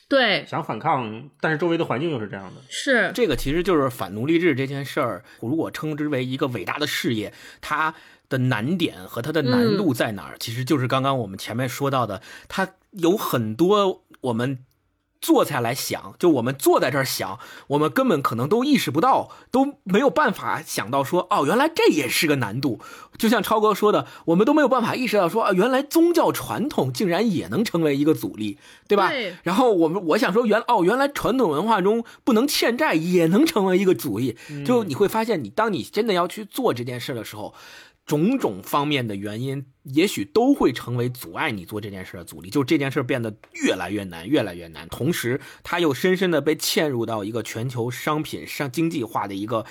[0.07, 2.61] 对，想反抗，但是周围的环境又是这样的。
[2.69, 7.93] 是这个其实就是反奴隶制这件事儿，如果称之为一个伟大的事业，它
[8.29, 10.35] 的难点和它的难度在哪儿？
[10.39, 14.59] 其实就是刚刚我们前面说到的，它有很多我们。
[15.22, 22.80] 坐下来想，就我们坐在这儿想，我们根本可能都意识不到，都没有办法想到说，哦，原来这也是个难度。
[23.17, 28.57] 就像超哥说的，我们都没有办法意识到说，啊，原来宗教传统竟然也能成为一个阻力，
[28.88, 29.09] 对吧？
[29.09, 34.36] 对然后我们我想说，原哦，原来传统文化中不能欠债也能成为一个阻力。
[34.65, 37.53] 就你会发现，你当你真的要去做这件事的时候。
[38.12, 42.49] 种种方面的原因，也许都会成为阻碍你做这件事的阻力。
[42.49, 44.86] 就这件事变得越来越难，越来越难。
[44.89, 49.66] 同时，它又深深的被嵌入到一个全球商品上经济化的一个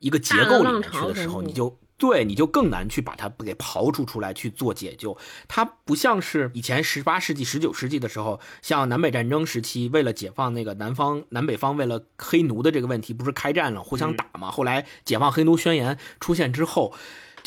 [0.00, 5.16] 一个结构里面去的时候，你就对你就更难去把它给刨除出来去做解救。
[5.48, 14.50] 它不像是以前十八世纪、十九世纪的时候，像南北战争时期，为了解放那个南方南北方为了黑奴的这个问题，不是开战了，互相打嘛。
[14.50, 16.92] 后来解放黑奴宣言出现之后。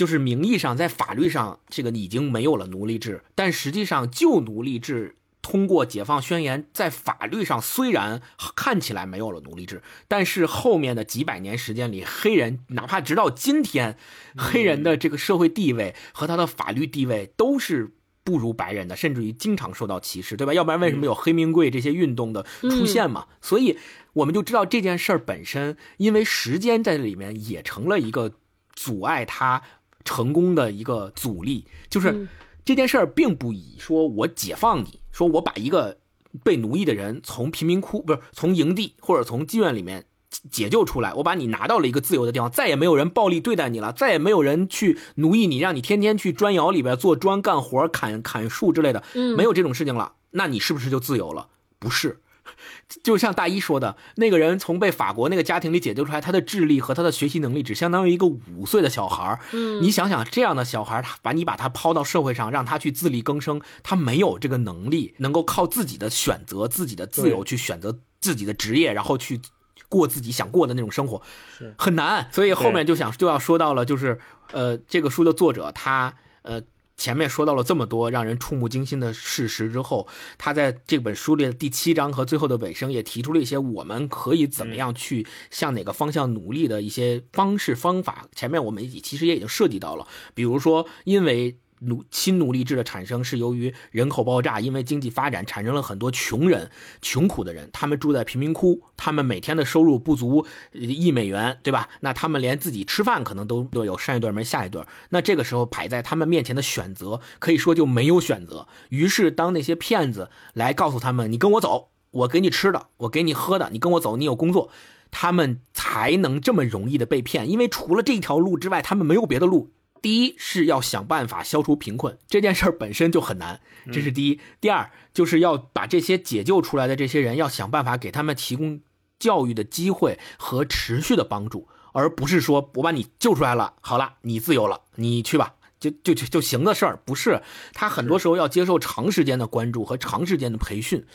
[0.02, 8.20] 就是名义上在法律上这个已经没有了奴隶制，但实际上旧奴隶制通过解放宣言在法律上虽然
[8.56, 13.95] 看起来没有了奴隶制，但是后面的几百年时间里，黑人哪怕直到今天，
[14.36, 17.91] 黑人的这个社会地位和他的法律地位都是。
[18.24, 20.54] 不如白人的，甚至于经常受到歧视，对吧？
[20.54, 23.26] 要不然为什么有黑名贵这些运动的出现嘛？
[23.41, 23.80] 所以
[24.14, 28.34] 我们就知道这件事儿本身，因为时间在这里面也成了一个
[28.76, 29.64] 阻碍他
[30.04, 32.28] 成功的一个阻力，就是
[32.64, 35.97] 这件事儿并不以说我解放你，说我把一个
[36.43, 40.06] 被奴役的人从贫民窟不是从营地或者从妓院里面
[40.49, 51.47] 解救出来，我把你拿到了一个自由的地方，再也没有人暴力对待你了，再也没有人去奴役你，让你天天去砖窑里边做砖干活、砍砍树之类的，嗯没有这种事情了，那你是不是就自由了？
[51.80, 52.22] 不是。
[53.04, 59.39] 就像大一说的，那个人从被法国那个家庭里解救出来，他的智力和他的学习能力只相当于一个五岁的小孩儿。
[59.54, 69.39] 嗯你想想，这样的小孩儿，他把你把他抛到社会上，让他去自力更生，他没有这个能力，能够靠自己的选择、自己的自由去选择自己的职业，然后去
[69.88, 71.22] 过自己想过的那种生活，
[71.58, 72.28] 是很难。
[72.32, 74.20] 所以后面就想就要说到了，就是
[74.52, 76.62] 呃，这个书的作者他呃。
[76.98, 88.28] 前面说到了这么多让人触目惊心的事实之后，他在这本书里的第七章和最后的尾声也提出了一些我们可以怎么样去向哪个方向努力的一些方式方法。
[88.36, 91.58] 前面我们其实也已经涉及到了，比如说因为。
[91.82, 96.70] 奴新奴隶制的产生是由于人口爆炸，因为经济发展产生了很多穷人、
[97.02, 101.90] 穷苦的人，他们住在贫民窟，他们每天的收入不足一美元，对吧？
[102.02, 104.86] 那他们连自己吃饭可能都都有上一顿没下一顿。
[105.10, 108.68] 那这个时候摆在他们面前的选择，可以说就没有选择。
[108.90, 114.70] 于是当那些骗子来告诉他们：“你跟我走，我给你吃的，我给你喝的，你跟我走，你有工作。”
[115.14, 119.72] 他们才能这么容易的被骗，因为除了这条路之外，他们没有别的路。
[120.02, 124.39] 第一是要想办法消除贫困，这件事儿本身就很难，这是第一。
[124.60, 128.82] 第二就是要把这些解救出来的这些人，要想办法给他们提供
[129.20, 137.41] 教育的机会和持续的帮助，而不是说我把你救出来了，好了，你自由了，你去吧，就就就就行的事儿，不是。
[137.74, 141.06] 他很多时候要接受长时间的关注和长时间的培训。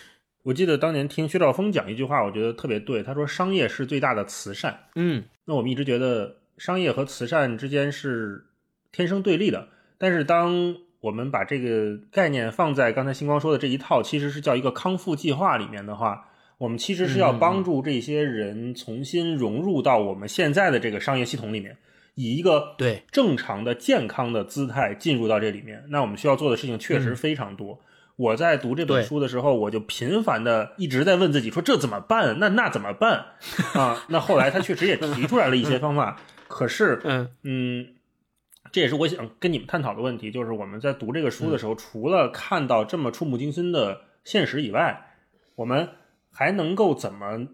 [0.44, 3.02] 我记得当年听薛兆丰讲一句话，我觉得特别对。
[3.02, 4.78] 他说：“商业是最大的慈善。
[4.94, 8.46] 嗯”那我们一直觉得商业和慈善之间是
[8.96, 9.68] 天生对立的，
[9.98, 21.76] 但是当我们把这个概念放在刚才星光说的这一套，其实是叫一个康复计划里面的话，我们其实是要帮助这些人重新融入到我们现在的这个商业系统里面，
[22.14, 25.84] 以一个对正常的、健康的姿态进入到这里面。
[25.90, 27.78] 那我们需要做的事情确实非常多。
[28.16, 32.38] 我在读这本书的时候，我就频繁的一直在问自己说这怎么办？
[32.38, 33.26] 那那怎么办？
[33.74, 36.16] 啊，那后来他确实也提出来了一些方法，
[36.48, 37.86] 可是， 嗯嗯，
[38.76, 45.14] 这也是我想跟你们探讨的问题，就是我们在读这个书的时候，除了看到这么触目惊心的现实以外，
[45.54, 45.88] 我们
[46.30, 47.48] 还能够怎么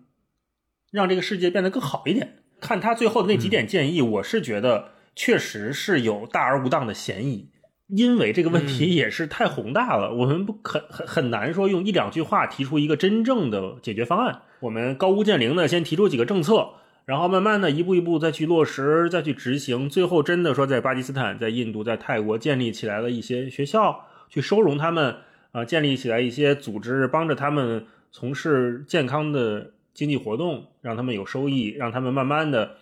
[0.90, 2.42] 让这个世界变得更好一点？
[2.60, 7.52] 看他最后的那几点建议，我是觉得确实是有大而无当的嫌疑。
[7.86, 14.42] 因为这个问题也是太宏大了，我们不很很很难说用一两句话提出一个真正的解决方案。
[14.58, 16.70] 我们高屋建瓴的先提出几个政策，
[17.04, 25.16] 然后慢慢的一步一步再去落实，再去执行，最后真的说在巴基斯坦、在印度、在泰国建立起来了一些学校，去收容他们，
[25.50, 32.76] 啊、建立起来一些组织，帮着他们从事健康的经济活动，让他们有收益，让他们慢慢的，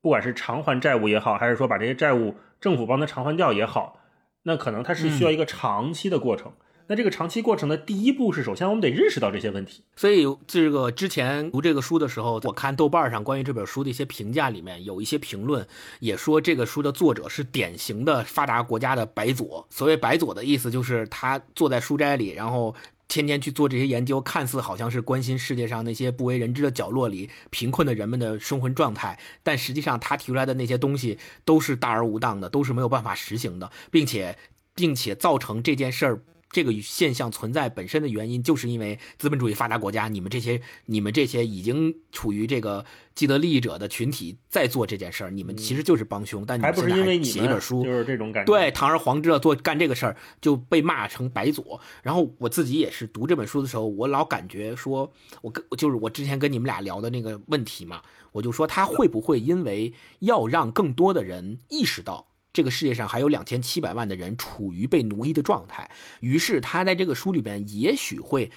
[0.00, 4.00] 不管是偿还债务也好，还是说把这些债务政府帮他偿还掉也好。
[4.44, 6.52] 那可能它是需要一个长期的过程。
[6.88, 9.82] 那这个长期过程的第一步是，首先我们得认识到这些问题。
[9.96, 15.66] 所以这个之前读这个书的时候，我看豆瓣上关于这本书的一些评价里面，有一些评论
[16.00, 19.66] 也说这个书的作者是典型的发达国家的白左。
[19.70, 22.74] 所谓白左的意思就是他坐在书斋里，然后。
[23.08, 34.36] 天天去做这些研究，看似好像是关心世界上那些不为人知的角落里贫困的人们的生活状态，但实际上他提出来的那些东西都是大而无当的，都是没有办法实行的，并且，
[34.74, 36.20] 并且造成这件事儿。
[36.56, 42.82] 这个现象存在本身的原因，就是因为资本主义发达国家，你们这些、你们这些已经处于这个
[43.14, 46.46] 既得利益者的群体在做这件事儿，你们其实就是帮凶。
[46.46, 48.50] 但你还们现在不是因为你们写一本书，就是这种感觉。
[48.50, 51.78] 对，堂而皇之的做干这个事儿，就被骂成白左。
[52.02, 58.00] 然后我自己也是读这本书的时候，我老感觉说，我跟就是我之前跟你们俩聊的那个问题嘛，
[58.32, 62.28] 我就说他会不会因为要让更多的人意识到。
[62.56, 65.90] 这个世界上还有两千七百万的人处于被奴役的状态，
[66.20, 68.50] 于是他在这个书里边也许会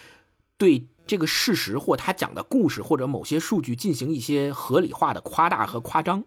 [0.57, 6.23] 对这个事实或他讲的故事或者某些数据进行一些合理化的夸大和夸张。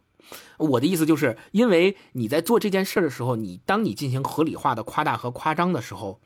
[0.58, 6.20] 我的意思就是，因为你在做这件事的时候，你当你进行合理化的夸大和夸张的时候，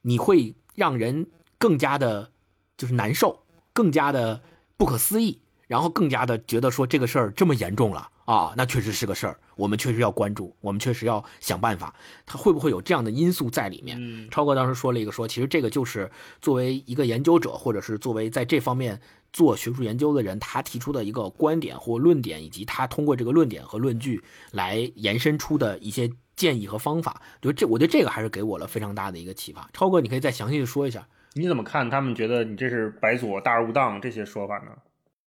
[0.00, 1.26] 你会让人
[1.58, 2.30] 更加的，
[2.78, 3.42] 就是难受，
[3.74, 4.40] 更加的
[4.78, 11.94] 不可思议，然后更加的觉得说这个事儿这么严重了啊，那确实是个事儿，我们确实要关注，我们确实要想办法，
[12.24, 13.98] 它会不会有这样的因素在里面？
[14.00, 18.98] 嗯超哥当时说了一个说，其实这个就是作为一个研究者，或者是作为在这方面
[19.32, 27.20] 做学术研究的人，他提出的一个观点或论点，以及他通过这个论点和论据来延伸出的一些建议和方法。
[27.42, 29.68] 就这，我觉得这个还是给我了非常大的一个启发。
[29.74, 31.06] 超哥，你可以再详细的说一下。
[31.34, 31.88] 你怎么看？
[31.90, 34.72] 他们觉得你这是白左、大而无当这些说法呢？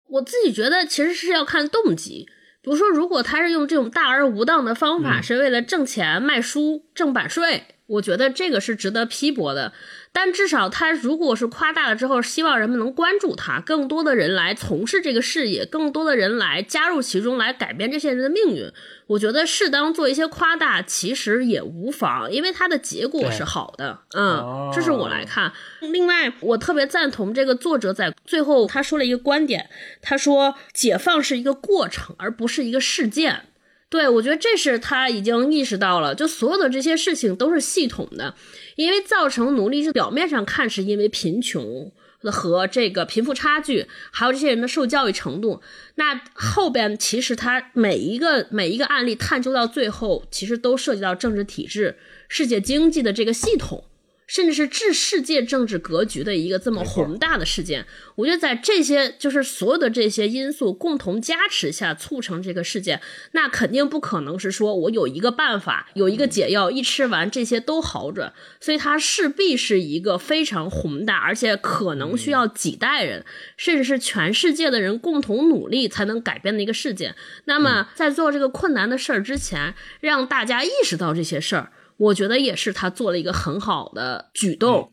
[0.08, 2.28] 我自己觉得其实是要看动机。
[2.64, 9.74] 比如说，如果他是用这种大而无当的方法，是为了挣钱、卖书、挣版税，我觉得这个是值得批驳的。
[10.16, 18.72] 但至少他如果是夸大了之后，希望人们能关注他，更多的人来从事这个事业，更多的人来加入其中，来改变这些人的命运。
[19.08, 24.00] 我觉得适当做一些夸大，其实也无妨，因为它的结果是好的。
[24.16, 25.52] 嗯，这是我来看。
[25.82, 29.70] 另外，我特别赞同这个作者在最后他说了一个观点，
[30.02, 33.48] 他说解放是一个过程，而不是一个事件。
[33.94, 38.34] 对，我觉得这是他已经意识到了，就所有的这些事情都是系统的，
[38.76, 41.92] 因为造成奴隶是表面上看是因为贫穷
[42.24, 45.62] 和这个贫富差距，还有这些人的受教育程度，
[45.94, 51.96] 那后边其实他每一个每一个案例探究到最后，其实都涉及到政治体制、
[52.28, 53.84] 世界经济的这个系统。
[54.28, 63.02] 甚至是治世界政治格局的一个这么宏大的事件，我觉得在这些就是所有的这些因素共同加持下促成这个事件，
[63.32, 73.26] 那肯定不可能是说我有一个办法，有一个解药，一吃完这些都好转，所以它势必是一个非常宏大，而且可能需要几代人，
[73.58, 77.16] 甚至是全世界的人共同努力才能改变的一个事件。
[77.46, 81.72] 那么在做这个困难的事儿之前，让大家意识到这些事儿。
[81.98, 84.92] 我觉得也是他做了一个很好的举动。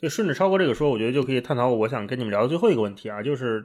[0.00, 3.64] 对，顺着超哥这个说，我觉得就可以探讨我想跟你们聊的最后一个问题啊，就是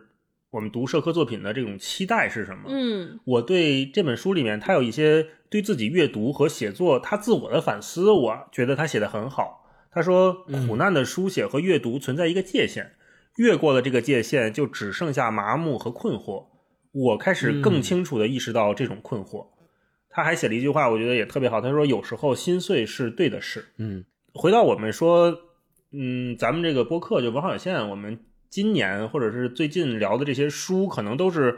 [0.50, 2.64] 我们读社科作品的这种期待是什么？
[2.70, 9.60] 嗯我对这本书里面，他有一些对自己阅读和写作他自我的反思，我觉得他写的很好。
[9.92, 10.34] 他说，
[10.68, 12.94] 苦难的书写和阅读存在一个界限，
[13.38, 16.48] 越过了这个界限，就只剩下麻木和困惑。
[16.92, 19.46] 我开始更清楚地意识到这种困惑。
[20.16, 21.60] 他还写了一句话，我觉得也特别好。
[21.60, 25.36] 他说：“有时候心碎是对的事。”嗯，回到我们说，
[25.92, 31.58] 嗯，咱们这个播客就文化有限，我们今年或者是最近聊的这些书，可能都是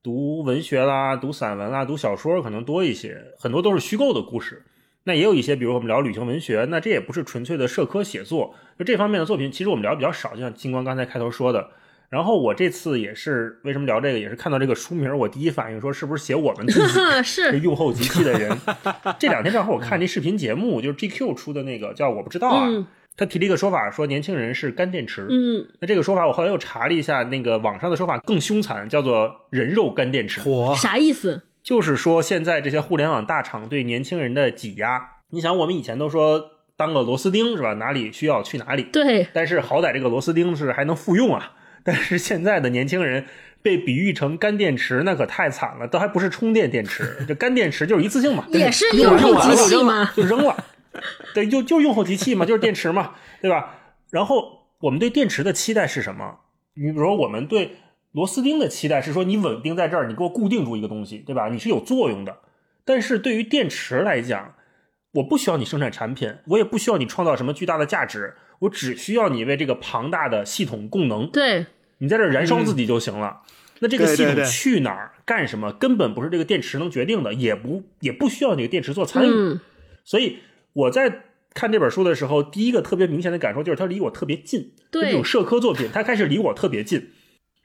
[0.00, 4.62] 读文学啦、读散文啦、读小说，可能多一些，很多都是虚构的故事。
[5.02, 10.34] 那也有一些，比如我们聊旅行文学，那这也不是纯粹的社科写作，就这方面的作品，其实我们聊比较少。
[10.34, 11.70] 就像金光刚才开头说的。
[12.10, 16.92] 然后我这次也是为什么聊这个，也是看到这个书名，我第一反应说是不是写我们自己
[17.22, 18.56] 是是用后及器的人。
[19.18, 22.86] 这两天正好我看这视频节目，就是 GQ 出的那个叫我不知道啊，嗯
[23.16, 25.26] 他提了一个说法，说年轻人是干电池。
[25.28, 30.40] 嗯那这个说法我后来又查了一下，那个网上的说法更凶残，叫做人肉干电池。
[30.40, 31.42] 火啥意思？
[31.62, 35.02] 就是说现在这些互联网大厂对年轻人的挤压。
[35.30, 36.42] 你想，我们以前都说
[36.76, 37.74] 当个螺丝钉是吧？
[37.74, 38.84] 哪里需要去哪里。
[38.84, 41.52] 对，但是好歹这个螺丝钉是还能复用啊。
[41.88, 43.24] 但是现在的年轻人
[43.62, 50.12] 被比喻成干电池，那可太惨了，都还不是充电电池，这干电池就是一次性嘛， 也是用用后机器吗？
[50.14, 50.54] 就扔了，
[51.32, 53.74] 对，就就用后机器嘛，就是电池嘛，对吧？
[54.10, 56.40] 然后我们对电池的期待是什么？
[56.74, 57.76] 你比如说，我们对
[58.12, 61.48] 螺丝钉的期待是说，你稳定在这儿，你给我固定住一个东西，对吧？
[61.48, 62.36] 你是有作用的。
[62.84, 64.54] 但是对于电池来讲，
[65.12, 71.66] 我不需要你生产产品，我也不需要你创造什么巨大的价值，我只需要你为这个庞大的系统供能，对，
[71.98, 73.42] 你在这儿燃烧自己就行了。
[73.80, 79.30] 那这个系统去哪儿干什么，根本不是这个电池能决定的，也不也不需要你个电池做参与。
[79.30, 79.60] 嗯，
[80.04, 80.38] 所以
[80.72, 81.22] 我在
[81.54, 84.72] 看这本书的时候，第一个特别明显的感受就是它离我特别近。
[84.90, 87.10] 对这种，社科作品，它开始离我特别近。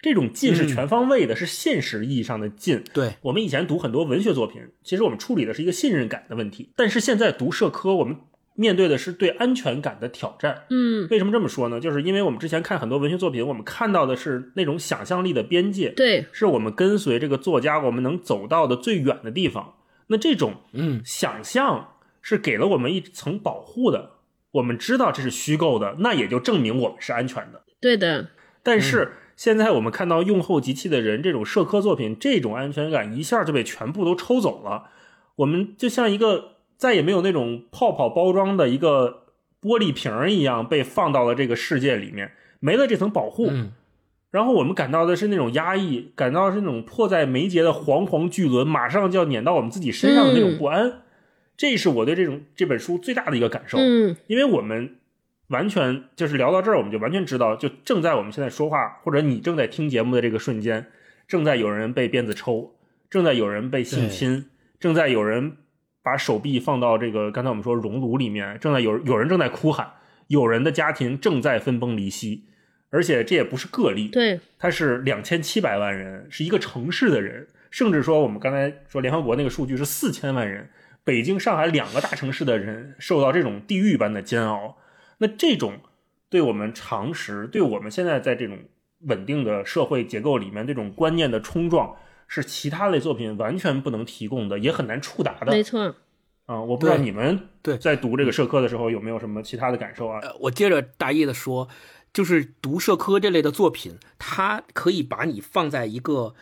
[0.02, 2.84] 这种近是嗯全方位的，是现实意义上的近。
[2.94, 8.18] 对，我们以前读很多文学作品，其实我们处理的是一个信任感的问题，但是现在读社科，我们
[8.56, 10.64] 面对的是对安全感的挑战。
[10.70, 11.80] 嗯，为什么这么说呢？
[11.80, 19.76] 就是因为我们之前看很多文学作品，我们看到的是那种想象力的边界，对，是我们跟随这个作家，我们能走到的最远的地方。
[20.08, 24.12] 那这种嗯，想象是给了我们一层保护的，
[24.52, 27.64] 我们知道这是虚构的，那也就证明我们是安全的。
[27.80, 28.30] 对的，
[28.62, 34.92] 但是现在我们看到用后集器的人这种社科作品，这种安全感一下就被全部都抽走了。
[35.38, 36.53] 我们就像一个
[36.84, 39.24] 再也没有那种泡泡包装的一个
[39.62, 43.48] 玻璃瓶儿一样，被放到了这个世界里面，没了这层保护。
[43.50, 43.72] 嗯
[44.32, 51.04] 然后我们感到的是那种压抑，感到的是那种迫在眉睫的惶惶巨轮，马上就要碾到我们自己身上的那种不安。
[51.56, 53.78] 这是我对这种这本书最大的一个感受。
[53.78, 54.98] 嗯，因为我们
[55.48, 60.88] 完全就是聊到这儿，我们就完全知道，就正在我们现在说话，或者你正在听节目的这个瞬间，
[61.28, 62.74] 正在有人被鞭子抽，
[63.10, 64.48] 正在有人被性侵，
[64.80, 65.58] 正在有人
[66.04, 69.94] 把手臂放到这个刚才我们说熔炉里面，正在有有人正在哭喊，
[70.28, 72.44] 有人的家庭正在分崩离析，
[72.90, 80.70] 而且这也不是个例，对，它是两千七百万人，是一个城市的人，甚至说我们刚才说联合国那个数据是四千万人，
[81.04, 84.78] 北京、上海两个大城市的人受到这种地狱般的煎熬，
[85.20, 85.80] 那这种
[86.30, 88.60] 对我们常识，对我们现在在这种
[89.08, 91.96] 稳定的社会结构里面这种观念的冲撞，
[92.28, 95.96] 是其他类作品完全不能提供的，也很难触达的没错，
[96.46, 100.20] 啊、我不知道你们对在读这个社科的时候有没有什么其他的感受啊？
[100.22, 101.68] 呃，我接着大意的说，
[102.14, 106.36] 就是读社科这类的作品，它可以把你放在一个，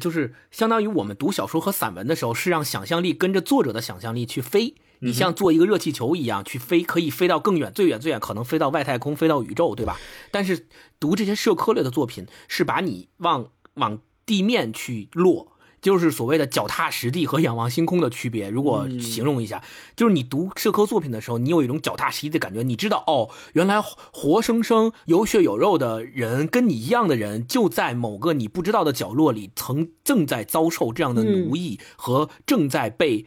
[0.00, 4.74] 就是相当于我们读小说和散文的时候，是让想象力跟着作者的想象力去飞。
[5.00, 9.98] 你像做一个热气球一样去飞，可以飞到更远，最远最远可能飞到外太空，飞到宇宙，对吧？
[10.30, 10.66] 但是
[10.98, 15.52] 读这些社科类的作品，是把你往往地面去落。
[15.82, 18.50] 就是所谓的脚踏实地和仰望星空的区别。
[18.50, 19.62] 如果形容一下，
[19.94, 33.24] 就是你读社科作品的时候，你有一种脚踏实地的感觉，你知道哦，原来活生生有血有肉的人，跟你一样的人，就在某个你不知道的角落里，曾正在遭受这样的奴役和正在被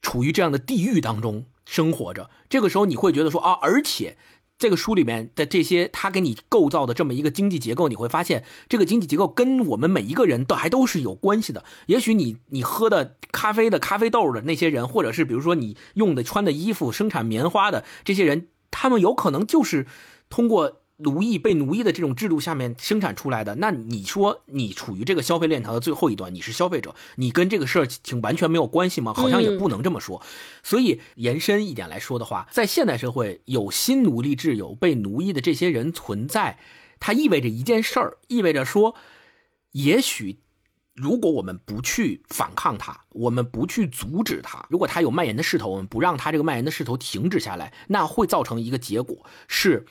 [0.00, 2.30] 处于这样的地狱当中生活着。
[2.48, 4.16] 这个时候，你会觉得说啊，而且。
[4.62, 11.64] 这个书里面的这些，他给你构造的这么一个经济结构，你会发现这个经济结构跟我们每一个人都还都是有关系的。
[11.86, 19.88] 也许你你喝的咖啡的咖啡豆的那些人，或者是比如说你用的穿的衣服、生产棉花的这些人，他们有可能就是
[20.30, 23.54] 通过奴役被奴役的这种制度下面生产出来的。
[23.56, 29.12] 那你说你处于这个消费链条的最后一端，你是消费者，你跟这个事儿情完全没有关系吗？
[29.14, 30.22] 好像也不能这么说。
[30.62, 36.58] 所以延伸一点来说的话，在现代社会有新奴隶制、有被奴役的这些人存在，
[37.00, 38.94] 它意味着一件事儿，意味着说，
[39.72, 40.40] 也许。
[40.94, 49.86] 如果我们不去反抗它，我们不去阻止它，如果它有蔓延的势头，我们不让它这个蔓延的势头停止下来，那会造成一个结果是，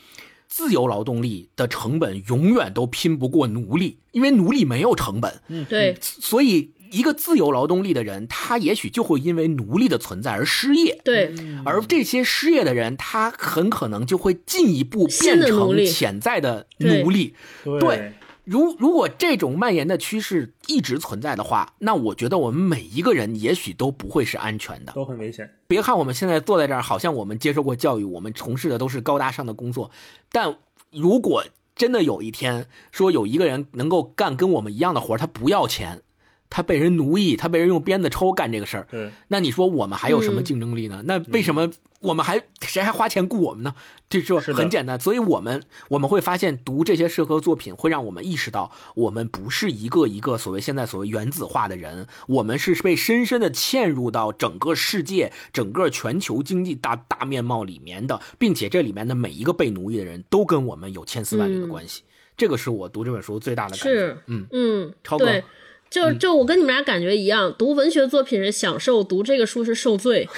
[0.52, 5.42] 自由劳动力的成本永远都拼不过奴隶，因为奴隶没有成本。
[5.48, 11.00] 嗯对，所以一个自由劳动力的人，他也许就会因为奴隶的存在而失业。
[11.06, 11.34] 对，
[11.64, 17.34] 而这些失业的人，他很可能就会进一步变成潜在的奴隶。
[17.64, 18.12] 对
[18.44, 24.94] 如如果这种蔓延的趋势一直存在的话，那我觉得我们每一个人也许都不会是安全的。
[24.94, 25.50] 都很危险。
[25.68, 29.92] 别看我们现在坐在这儿，好像我们接受过教育，我们从事的都是高大上的工作，
[30.32, 30.58] 但
[30.92, 36.02] 如果真的有一天说有一个人能够干跟我们一样的活儿，他不要钱，
[36.50, 41.02] 他被人奴役，他被人用鞭子抽干这个事儿，对，那你说我们还有什么嗯竞争力呢？
[41.06, 41.72] 那为什么
[42.02, 43.74] 我们还谁还花钱雇我们呢？
[44.10, 62.04] 这就是很简单，所以我们我们会发现读这些社科作品会让我们意识到，我们不是一个一个所谓现在所谓原子化的人，我们是被深深的嵌入到整个世界、整个全球经济大大面貌里面的，并且这里面的每一个被奴役的人都跟我们有千丝万缕的关系。
[62.36, 63.84] 这个是我读这本书最大的感觉。
[63.84, 65.44] 是，嗯嗯，超哥对，
[65.90, 70.28] 就就我跟你们俩感觉一样，读文学作品是享受，读这个书是受罪。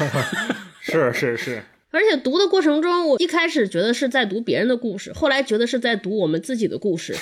[0.85, 7.15] 是是是，而且读的过程中，我一开始觉得是在读别人的故事，后来觉得是在读我们自己的故事。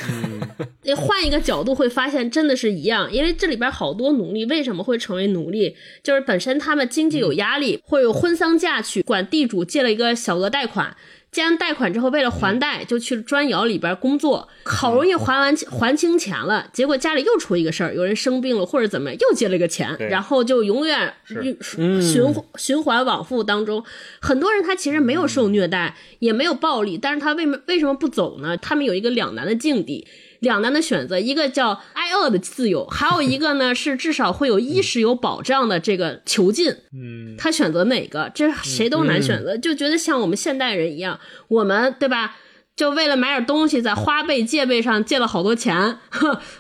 [0.82, 10.98] 你换一个角度会发现真的是一样，因为这里边好多奴隶为什么会成为奴隶，就是本身他们经济有压力，会有婚丧嫁娶，管地主借了一个小额贷款。
[11.32, 23.82] 借完贷款之后，为了还贷，就去砖窑里边工作，好容易还完还清钱了，结果家里又出一个事儿，有人生病了或者怎么样，又借了个钱，然后就永远是循循环往复当中。
[24.22, 28.58] 很多人他其实没有受虐待，也没有暴力，但是他为为什么不走呢？
[28.58, 30.06] 他们有一个两难的境地。
[30.42, 36.70] 两难的选择，一个叫挨饿的自由，还有一个呢是至少会有衣食有保障的这个囚禁。
[36.94, 42.36] 嗯，他选择哪个，这谁都难选择，就觉得像我们现代人一样，我们对吧？
[42.76, 46.00] 就为了买点东西，在花呗借呗上借了好多钱，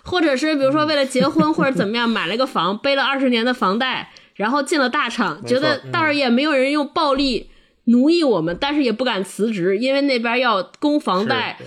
[0.03, 7.49] 或者是比如说为了结婚或者怎么样买了个房，背了二十年的房贷，然后进了大厂，觉得倒是也没有人用暴力
[7.85, 11.57] 奴役我们，但是也不敢辞职，因为那边要供房贷，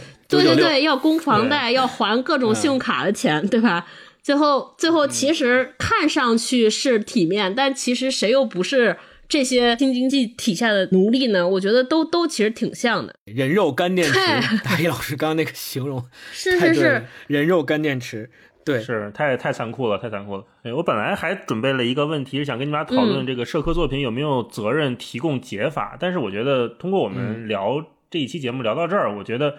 [0.42, 3.86] 对对对，要供房贷，要还各种信用卡的钱，对吧？
[4.22, 8.96] 最后，最后其实看上去是体面，但其实谁又不是
[9.28, 11.46] 这些新经济体下的奴隶呢？
[11.46, 13.14] 我觉得都都其实挺像的。
[13.26, 14.18] 人肉干电池，
[14.64, 16.02] 大一老师刚刚那个形容
[16.32, 18.30] 是是是人肉干电池，
[18.64, 20.44] 对，是太太残酷了，太残酷了。
[20.62, 29.56] 哎我本来还准备了一个问题，是想跟你们俩讨论这个社科作品有没有责任提供解法，但是我觉得通过我们聊这一期节目聊到这儿，我觉得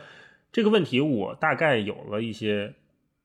[0.56, 2.74] 这个问题我大概有了一些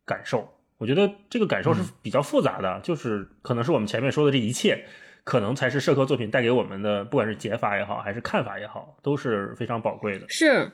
[0.05, 0.53] 感受。
[0.79, 4.85] 我觉得这个感受是比较复杂的，就是可能是我们前面说的这一切，
[5.23, 10.29] 可能才是社科作品带给我们的，不管是解法也好，还是看法也好，都是非常宝贵的。
[10.29, 10.69] 是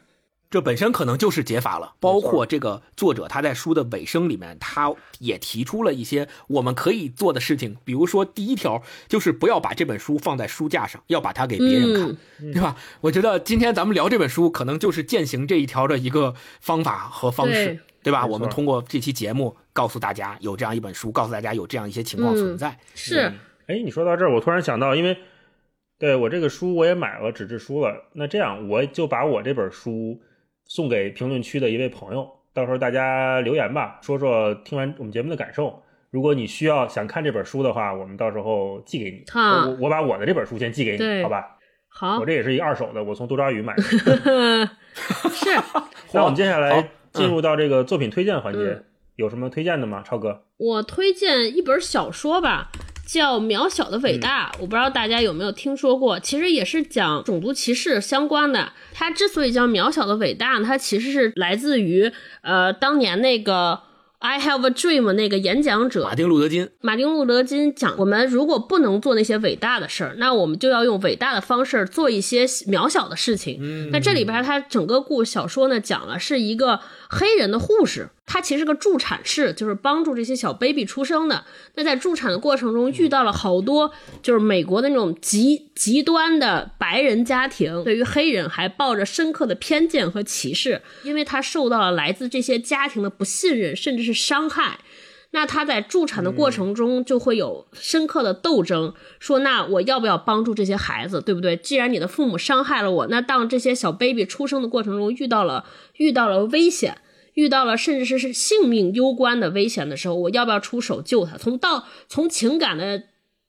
[0.50, 1.94] 这本身可能就是解法了。
[2.00, 12.76] 包括这个作者他在书的尾声里面，他也提出了一些我们可以做的事情，比如说第一条就是不要把这本书放在书架上，要把它给别人看，嗯 对吧？
[13.00, 17.80] 我觉得今天咱们聊这本书，可能就是践行这一条的一个方法和方式对。
[18.06, 18.24] 对吧？
[18.24, 22.78] 我们通过这期节目告诉大家有这样一本书，告诉大家有这样一些情况存在。
[22.94, 23.32] 是，
[23.66, 25.18] 哎，你说到这儿，我突然想到，因为
[25.98, 30.20] 对我这个书我也买了纸质书了，那这样我就把我这本书
[30.66, 35.82] 送给评论区的一位朋友，到时候大家留言吧，说说听完我们节目的感受。
[36.10, 39.24] 如果你需要想看这本书的话，我们到时候寄给你。
[39.28, 41.56] 哈我我把我的这本书先寄给你，好吧？
[41.88, 43.82] 好我，这也是一二手的，我从多抓鱼买的。
[45.30, 45.50] 是
[46.12, 48.84] 那我们接下来进入到这个作品推荐环节，嗯
[49.16, 50.02] 有什么推荐的吗？
[50.04, 50.44] 超哥？
[50.58, 52.70] 我推荐一本小说吧，
[53.06, 56.18] 叫《渺小的伟大》，我不知道大家有没有听说过。
[56.18, 58.72] 其实也是讲种族歧视相关的。
[58.92, 62.10] 它之所以叫《渺小的伟大》呢，它其实是来自于
[62.42, 63.80] 呃当年那个
[64.18, 73.90] I Have a Dream 那个演讲者马丁·路德·金，马丁·路德·金讲，我们如果不能做那些伟大的事儿，那我们就要用伟大的方式做一些渺小的事情。
[73.92, 81.44] 那这里边它整个故小说呢，讲了是一个黑人的护士，他其实是个助产士，就是帮助这些小 baby 出生的。
[81.76, 94.80] 那在助产的过程中遇到了好多就是美国的那种极极端的白人家庭，对于黑人还抱着深刻的偏见和歧视，因为他受到了来自这些家庭的不信任，甚至是伤害。
[95.30, 101.56] 那他在助产的过程中就会有深刻的斗争，说那我要不要帮助这些孩子，对不对？
[101.56, 105.66] 既然你的父母伤害了我，那当这些小 baby 出生的过程中遇到了
[105.96, 106.96] 遇到了危险，
[107.36, 111.36] 遇到了甚至是是性命攸关的危险的时候，我要不要出手救他？
[111.36, 113.02] 从到从情感的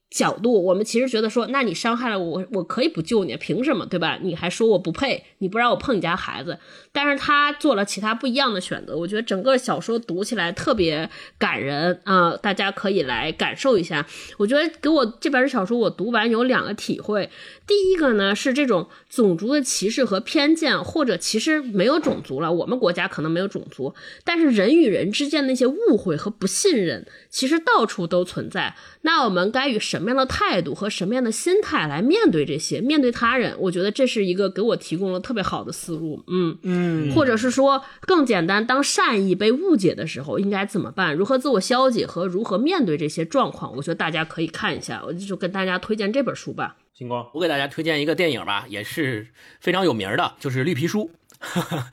[0.09, 4.19] 角度，我们其实觉得说，那你伤害了我，我可以不救你，凭什么，对吧？
[4.22, 6.59] 你还说我不配，你不让我碰你家孩子，
[6.93, 8.95] 但是他做了其他不一样的选择。
[8.95, 14.07] 我觉得整个小说读起来特别感人啊、大家可以来感受一下。
[14.38, 17.30] 我觉得给我这本小说我读完有两个体会，
[17.68, 28.73] 第一个呢是这种种族的歧视和偏见，或者其实没有种族了，我们国家可能没有种族，但是人与人之间那些误会和不信任，其实到处都存在。
[29.02, 33.53] 那我们该以什么样的态度和什么样的心态来面对这些，面对他人？
[33.60, 36.23] 我觉得这是一个给我提供了特别好的思路。
[36.27, 41.14] 嗯嗯，或者是说更简单，当善意被误解的时候，应该怎么办？
[41.14, 43.76] 如何自我消解和如何面对这些状况？
[43.76, 46.77] 我觉得大家可以看一下，我就跟大家推荐这本书吧。
[46.98, 49.28] 星光，我给大家推荐一个电影吧，也是
[49.60, 51.11] 非常有名的，就是《绿皮书》。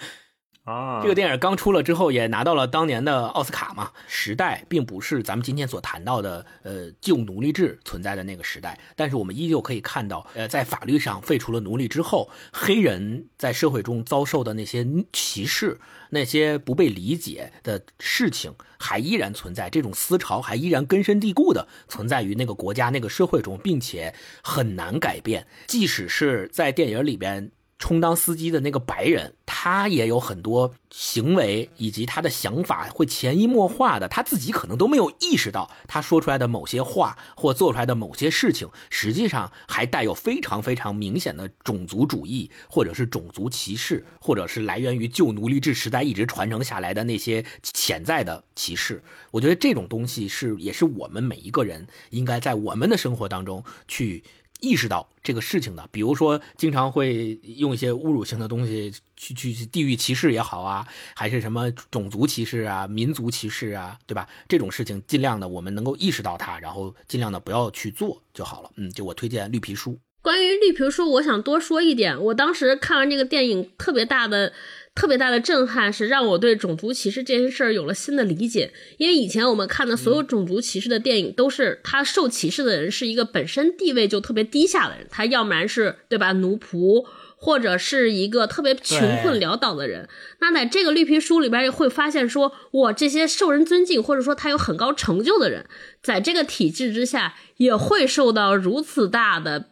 [0.64, 3.92] 啊，这个电影刚出了之后，也拿到了当年的奥斯卡嘛。
[4.06, 15.78] 时代并不是咱们今天所谈到的呃旧奴隶制存在的那个时代，但是我们依旧可以看到，呃，在法律上废除了奴隶之后，黑人在社会中遭受的那些歧视、
[16.08, 25.46] 那些不被理解的事情，还依然存在，这种思潮还依然根深蒂固的存在于那个国家、那个社会中，并且很难改变。
[25.66, 27.50] 即使是在电影里边。
[27.84, 49.02] 充当司机的那个白人，他也有很多行为以及他的想法会潜移默化的，他自己可能都没有意识到，他说出来的某些话或做出来的某些事情，实际上还带有非常非常明显的种族主义，或者是种族歧视，或者是来源于旧奴隶制时代一直传承下来的那些潜在的歧视。
[49.30, 54.24] 我觉得这种东西是，也是我们每一个人应该在我们的生活当中去。
[54.64, 64.26] 意识到这个事情的，比如说经常会用一些侮辱性的东西去去去地域歧视也好啊，还是什么种族歧视啊、民族歧视啊，对吧？
[64.48, 68.70] 这种事情尽量的我们能够意识到它，然后尽量的不要去做就好了。
[68.76, 69.98] 嗯，就我推荐绿皮书。
[70.22, 72.18] 关于绿皮书，我想多说一点。
[72.18, 74.54] 我当时看完这个电影，特别大的。
[74.94, 87.04] 特别大的震撼是让我对种族歧视这件事儿有了新的理解，因为以前我们看的所有种族歧视的电影，都是他受歧视的人是一个本身地位就特别低下的人，他要不然是对吧奴仆，
[87.36, 90.08] 或者是一个特别穷困潦倒的人。
[90.40, 95.66] 那在这个绿皮书里边，会发现说，我这些受人尊敬，或者说他有很高成就的人，
[96.02, 99.70] 在这个体制之下，也会受到如此大的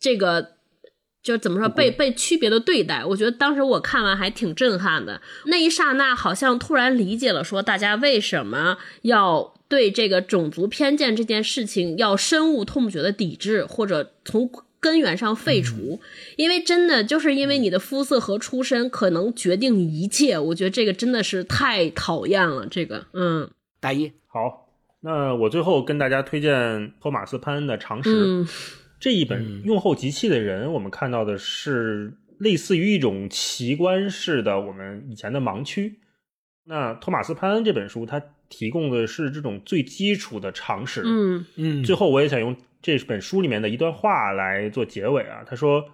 [0.00, 0.53] 这个。
[1.24, 5.22] 就怎么说被被区别的对待，我觉得当时我看完还挺震撼的。
[5.46, 15.98] 那一刹那，好像突然理解了，说大家为什么要对这个种族偏见这件事情要深恶痛绝的抵制，或者从根源上废除。
[16.36, 20.38] 因为真的就是因为你的肤色和出身可能决定一切。
[20.38, 22.66] 我觉得这个真的是太讨厌了。
[22.70, 23.48] 这个，嗯，
[23.80, 24.68] 大一好，
[25.00, 28.44] 那我最后跟大家推荐托马斯潘恩的《常识》。
[29.04, 35.98] 这一本用后集气的人，我们看到的是类似于一种奇观式的我们以前的盲区。
[36.64, 41.02] 那托马斯潘恩这本书，它提供的是这种最基础的常识。
[41.04, 41.84] 嗯嗯。
[41.84, 45.44] 最后，我也想用这本书里面的一段话来做结尾啊。
[45.46, 45.84] 他说：“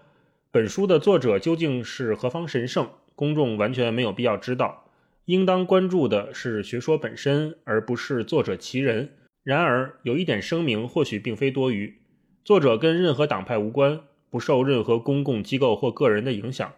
[0.53, 4.89] 本书的作者究竟是何方神圣，公众完全没有必要知道。
[5.24, 9.16] 应当关注的是学说本身，而不是作者其人。
[9.43, 11.97] 然而，有一点声明或许并非多余。”
[12.45, 14.01] 作者跟任何党派无关，
[14.31, 16.73] 不受任何公共机构或个人的影响，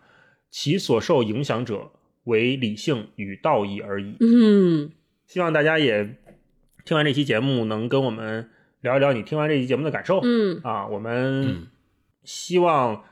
[0.51, 1.91] 其所受影响者
[2.25, 4.17] 为理性与道义而已。
[4.21, 4.91] 嗯，
[5.27, 6.17] 希望大家也
[6.85, 10.21] 听完这期节目，能跟我们聊一聊你听完这期节目的感受。
[10.23, 11.69] 嗯啊，我们
[12.25, 13.05] 希望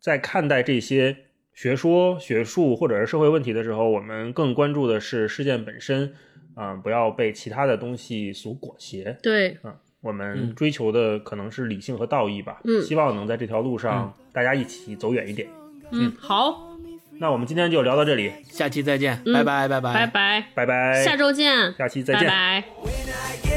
[0.00, 1.16] 在看待这些
[1.52, 6.14] 学说、学术或者是社会问题的时候，我们更关注的是事件本身，
[6.54, 9.16] 啊，不要被其他的东西所裹挟。
[9.22, 9.74] 对，嗯。
[10.04, 15.48] 我们追求的可能是理性和道义吧，嗯，希望能在这条路上大家一起走远一点。
[15.90, 16.76] 嗯，好，
[17.18, 20.46] 那我们今天就聊到这里，下期再见，拜拜拜拜拜拜。
[20.54, 22.64] 拜拜，下周见，下期再见，拜
[23.42, 23.53] 拜。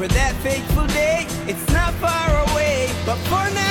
[0.00, 1.26] For that fateful day.
[1.46, 3.69] It's not far away, but for now.